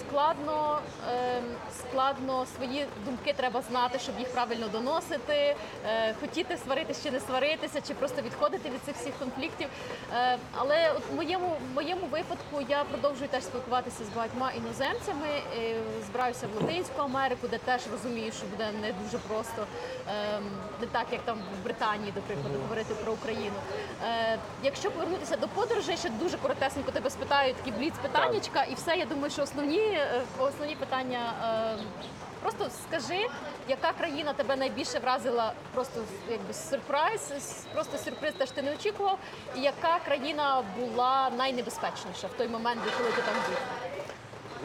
[0.00, 0.78] Складно,
[1.10, 1.44] ем,
[1.80, 7.80] складно свої думки треба знати, щоб їх правильно доносити, е, хотіти сваритися чи не сваритися,
[7.88, 9.68] чи просто відходити від цих всіх конфліктів.
[10.14, 15.28] Е, але от в моєму, в моєму випадку я продовжую теж спілкуватися з багатьма іноземцями.
[15.58, 15.74] е,
[16.06, 19.66] збираюся в Латинську Америку, де теж розумію, що буде не дуже просто,
[20.08, 20.44] ем,
[20.80, 23.56] не так як там в Британії, до прикладу, говорити про Україну.
[24.62, 28.96] Якщо повернутися до подорожей, ще дуже коротесенько тебе спитаю такі бліц питаннячка, і все.
[28.96, 31.32] Я думаю, що основні, е, основні питання.
[31.78, 31.82] е,
[32.42, 33.26] Просто скажи,
[33.68, 37.32] яка країна тебе найбільше вразила, просто якби сюрприз,
[37.74, 39.18] просто сюрприз, те, що ти не очікував,
[39.56, 43.56] і яка країна була найнебезпечніша в той момент, коли ти там був?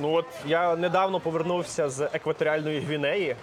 [0.02, 3.36] Ну от я недавно повернувся з екваторіальної Гвінеї.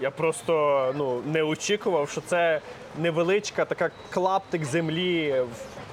[0.00, 0.52] Я просто
[0.96, 2.60] ну, не очікував, що це
[2.98, 5.40] невеличка така клаптик землі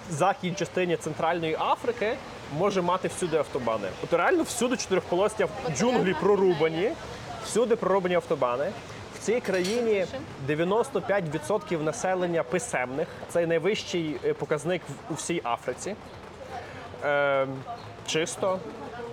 [0.10, 2.16] в західній частині Центральної Африки
[2.58, 3.88] може мати всюди автобани.
[4.04, 6.92] От реально всюди чотирьохполості джунглі прорубані,
[7.44, 8.72] всюди прорубані автобани.
[9.16, 10.06] В цій країні
[10.48, 13.08] 95% населення писемних.
[13.30, 15.96] Це найвищий е, показник у всій Африці
[17.04, 17.48] е,
[18.08, 18.60] чисто.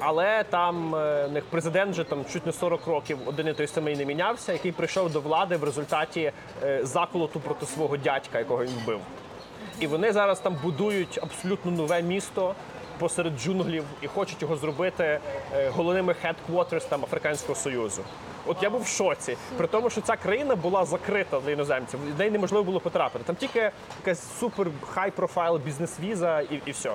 [0.05, 3.97] Але там е, них президент вже там чуть не 40 років один і той самий
[3.97, 8.73] не мінявся, який прийшов до влади в результаті е, заколоту проти свого дядька, якого він
[8.85, 9.01] вбив.
[9.81, 12.55] І вони зараз там будують абсолютно нове місто
[13.03, 15.21] посеред джунглів і хочуть його зробити
[15.55, 18.03] е, головними headquarters там Африканського Союзу.
[18.47, 22.19] От я був в шоці, при тому, що ця країна була закрита для іноземців, в
[22.19, 23.25] неї неможливо було потрапити.
[23.25, 26.91] Там тільки якась супер хай профайл бізнес-віза і, і все.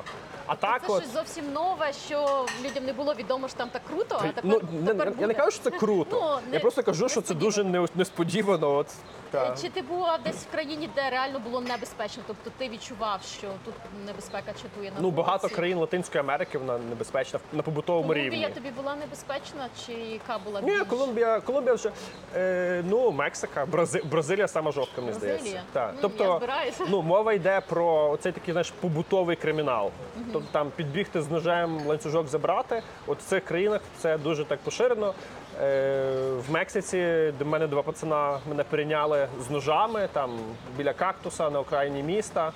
[0.47, 3.81] А так, Це от щось зовсім нове, що людям не було відомо, що там так
[3.87, 4.21] круто.
[4.23, 5.27] А тепер, ну не, тепер я буде.
[5.27, 6.39] не кажу, що це круто.
[6.45, 8.75] Ну, я просто кажу, що це дуже несподівано.
[8.75, 8.87] От
[9.31, 9.55] та.
[9.61, 12.23] Чи ти була десь в країні, де реально було небезпечно?
[12.27, 13.73] Тобто ти відчував, що тут
[14.05, 15.55] небезпека чатує на Ну багато вулиці?
[15.55, 18.29] країн Латинської Америки вона небезпечна на побутовому рівні.
[18.29, 20.83] Колумбія тобі була небезпечна, чи яка була Ні, більш?
[20.87, 21.91] Колумбія, Колумбія вже
[22.35, 25.37] е, ну Мексика, Брази, Бразилія сама жовтка, мені Бразилія?
[25.39, 25.61] здається.
[25.73, 25.91] Так.
[25.93, 26.83] Ну, тобто, я збираюся.
[26.89, 29.91] ну мова йде про оцей такий знаєш побутовий кримінал.
[30.33, 32.83] Тобто там підбігти з ножем, ланцюжок забрати.
[33.07, 35.13] От в цих країнах це дуже так поширено.
[35.61, 36.11] Е,
[36.47, 40.39] в Мексиці до мене два пацана мене перейняли з ножами там
[40.77, 42.51] біля кактуса на окраїні міста.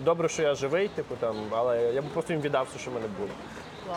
[0.00, 2.94] Добре, що я живий, типу там, але я б просто їм віддав все, що в
[2.94, 3.28] мене було.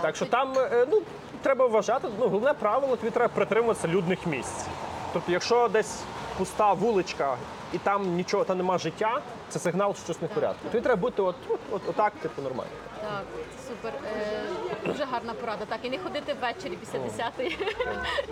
[0.01, 1.01] Так що там е, ну,
[1.41, 4.65] треба вважати, ну, головне правило, тобі треба притримуватися людних місць.
[5.13, 6.03] Тобто, якщо десь
[6.37, 7.37] пуста вуличка
[7.75, 10.69] і там нічого, там нема життя, це сигнал, що щось не в порядку.
[10.71, 12.71] Тобі треба бути от, от, от, отак, типу, нормально.
[13.01, 13.23] Так,
[13.67, 13.93] супер.
[14.17, 14.43] Е,
[14.85, 15.65] дуже гарна порада.
[15.65, 17.57] Так, і не ходити ввечері після 10-ї.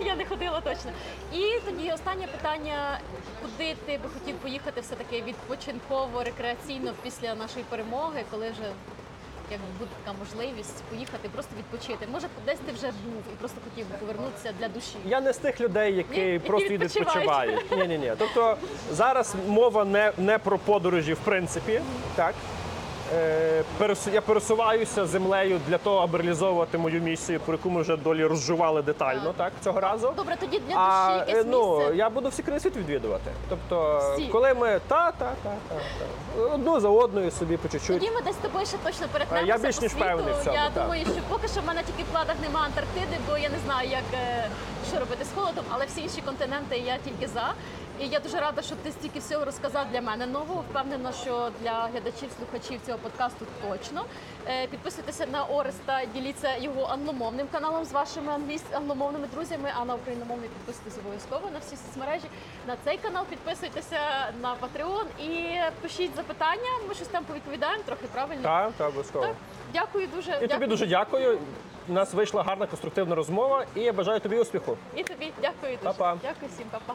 [0.04, 0.90] Я не ходила точно.
[1.32, 2.98] І тоді останнє питання:
[3.42, 8.64] куди ти би хотів поїхати все-таки відпочинково, рекреаційно після нашої перемоги, коли вже
[9.50, 12.06] як буде така можливість поїхати, просто відпочити.
[12.12, 14.96] Може, десь ти вже був і просто хотів би повернутися для душі.
[15.06, 16.26] Я не з тих людей, які Ні?
[16.32, 17.52] Які просто їдуть відпочивають.
[17.52, 17.88] відпочивають.
[17.90, 18.12] Ні, ні, ні.
[18.18, 18.56] Тобто
[18.90, 21.80] зараз мова не, не про подорожі, в принципі.
[22.14, 22.34] Так.
[23.14, 23.64] Е,
[24.12, 28.82] я пересуваюся землею для того, аби реалізовувати мою місію, про яку ми вже долі розживали
[28.82, 30.12] детально, так, цього разу.
[30.16, 31.96] Добре, тоді для душі якесь е, ну місце.
[31.96, 33.30] я буду всі країни світ відвідувати.
[33.48, 34.28] Тобто, Всі?
[34.28, 35.74] коли ми та, та, та, та,
[36.36, 38.00] та одну за одною собі по чуть-чуть.
[38.00, 40.04] Тоді ми десь з тобою ще точно перетнемося Я більш по ніж світу.
[40.04, 40.82] впевнений в цьому, Я так.
[40.82, 43.88] думаю, що поки що в мене тільки в планах немає Антарктиди, бо я не знаю,
[43.90, 44.48] як е,
[44.90, 47.54] що робити з холодом, але всі інші континенти я тільки за.
[48.00, 50.64] І я дуже рада, що ти стільки всього розказав для мене нового.
[50.70, 54.04] Впевнена, що для глядачів, слухачів цього подкасту точно.
[54.46, 58.32] Е, Підписуйтеся на Ореста, діліться його англомовним каналом з вашими
[58.72, 62.24] англомовними друзями, а на україномовний підписуйтесь обов'язково на всі соцмережі.
[62.66, 63.98] На цей канал підписуйтеся
[64.42, 66.70] на Patreon і пишіть запитання.
[66.88, 68.42] Ми щось там повідповідаємо трохи правильно.
[68.42, 69.24] Так, так, обов'язково.
[69.26, 69.34] Так.
[69.72, 70.38] Дякую дуже.
[70.42, 71.38] І тобі дуже дякую.
[71.88, 74.76] У нас вийшла гарна конструктивна розмова, і я бажаю тобі успіху.
[74.96, 75.84] І тобі дякую дуже.
[75.84, 76.18] Па-па.
[76.22, 76.94] Дякую всім, па-па.